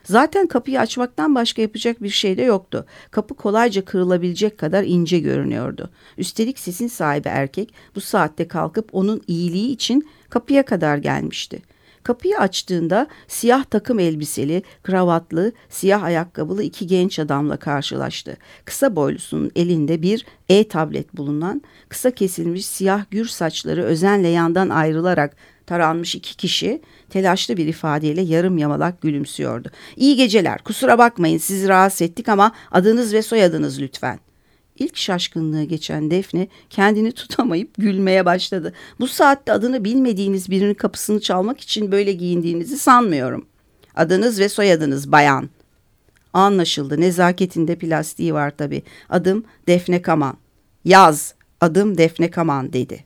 Zaten 0.04 0.46
kapıyı 0.46 0.80
açmaktan 0.80 1.34
başka 1.34 1.62
yapacak 1.62 2.02
bir 2.02 2.08
şey 2.08 2.36
de 2.36 2.42
yoktu. 2.42 2.86
Kapı 3.10 3.34
kolayca 3.34 3.84
kırılabilecek 3.84 4.58
kadar 4.58 4.84
ince 4.84 5.18
görünüyordu. 5.18 5.90
Üstelik 6.18 6.58
sesin 6.58 6.88
sahibi 6.88 7.28
erkek 7.28 7.74
bu 7.94 8.00
saatte 8.00 8.48
kalkıp 8.48 8.88
onun 8.92 9.22
iyiliği 9.26 9.70
için 9.70 10.08
kapıya 10.30 10.64
kadar 10.64 10.96
gelmişti. 10.96 11.62
Kapıyı 12.04 12.38
açtığında 12.38 13.06
siyah 13.28 13.64
takım 13.64 13.98
elbiseli, 13.98 14.62
kravatlı, 14.82 15.52
siyah 15.68 16.02
ayakkabılı 16.02 16.62
iki 16.62 16.86
genç 16.86 17.18
adamla 17.18 17.56
karşılaştı. 17.56 18.36
Kısa 18.64 18.96
boylusunun 18.96 19.50
elinde 19.56 20.02
bir 20.02 20.26
e-tablet 20.48 21.16
bulunan, 21.16 21.62
kısa 21.88 22.10
kesilmiş 22.10 22.66
siyah 22.66 23.04
gür 23.10 23.26
saçları 23.26 23.82
özenle 23.82 24.28
yandan 24.28 24.68
ayrılarak 24.68 25.36
taranmış 25.66 26.14
iki 26.14 26.36
kişi 26.36 26.82
telaşlı 27.10 27.56
bir 27.56 27.66
ifadeyle 27.66 28.22
yarım 28.22 28.58
yamalak 28.58 29.02
gülümsüyordu. 29.02 29.70
İyi 29.96 30.16
geceler 30.16 30.58
kusura 30.58 30.98
bakmayın 30.98 31.38
sizi 31.38 31.68
rahatsız 31.68 32.02
ettik 32.02 32.28
ama 32.28 32.52
adınız 32.70 33.12
ve 33.12 33.22
soyadınız 33.22 33.80
lütfen. 33.80 34.23
İlk 34.78 34.96
şaşkınlığı 34.96 35.64
geçen 35.64 36.10
Defne 36.10 36.48
kendini 36.70 37.12
tutamayıp 37.12 37.70
gülmeye 37.78 38.24
başladı. 38.24 38.72
Bu 39.00 39.08
saatte 39.08 39.52
adını 39.52 39.84
bilmediğiniz 39.84 40.50
birinin 40.50 40.74
kapısını 40.74 41.20
çalmak 41.20 41.60
için 41.60 41.92
böyle 41.92 42.12
giyindiğinizi 42.12 42.78
sanmıyorum. 42.78 43.46
Adınız 43.94 44.40
ve 44.40 44.48
soyadınız 44.48 45.12
bayan. 45.12 45.50
Anlaşıldı 46.32 47.00
nezaketinde 47.00 47.76
plastiği 47.76 48.34
var 48.34 48.52
tabii. 48.56 48.82
Adım 49.08 49.44
Defne 49.66 50.02
Kaman. 50.02 50.36
Yaz 50.84 51.34
adım 51.60 51.98
Defne 51.98 52.30
Kaman 52.30 52.72
dedi. 52.72 53.04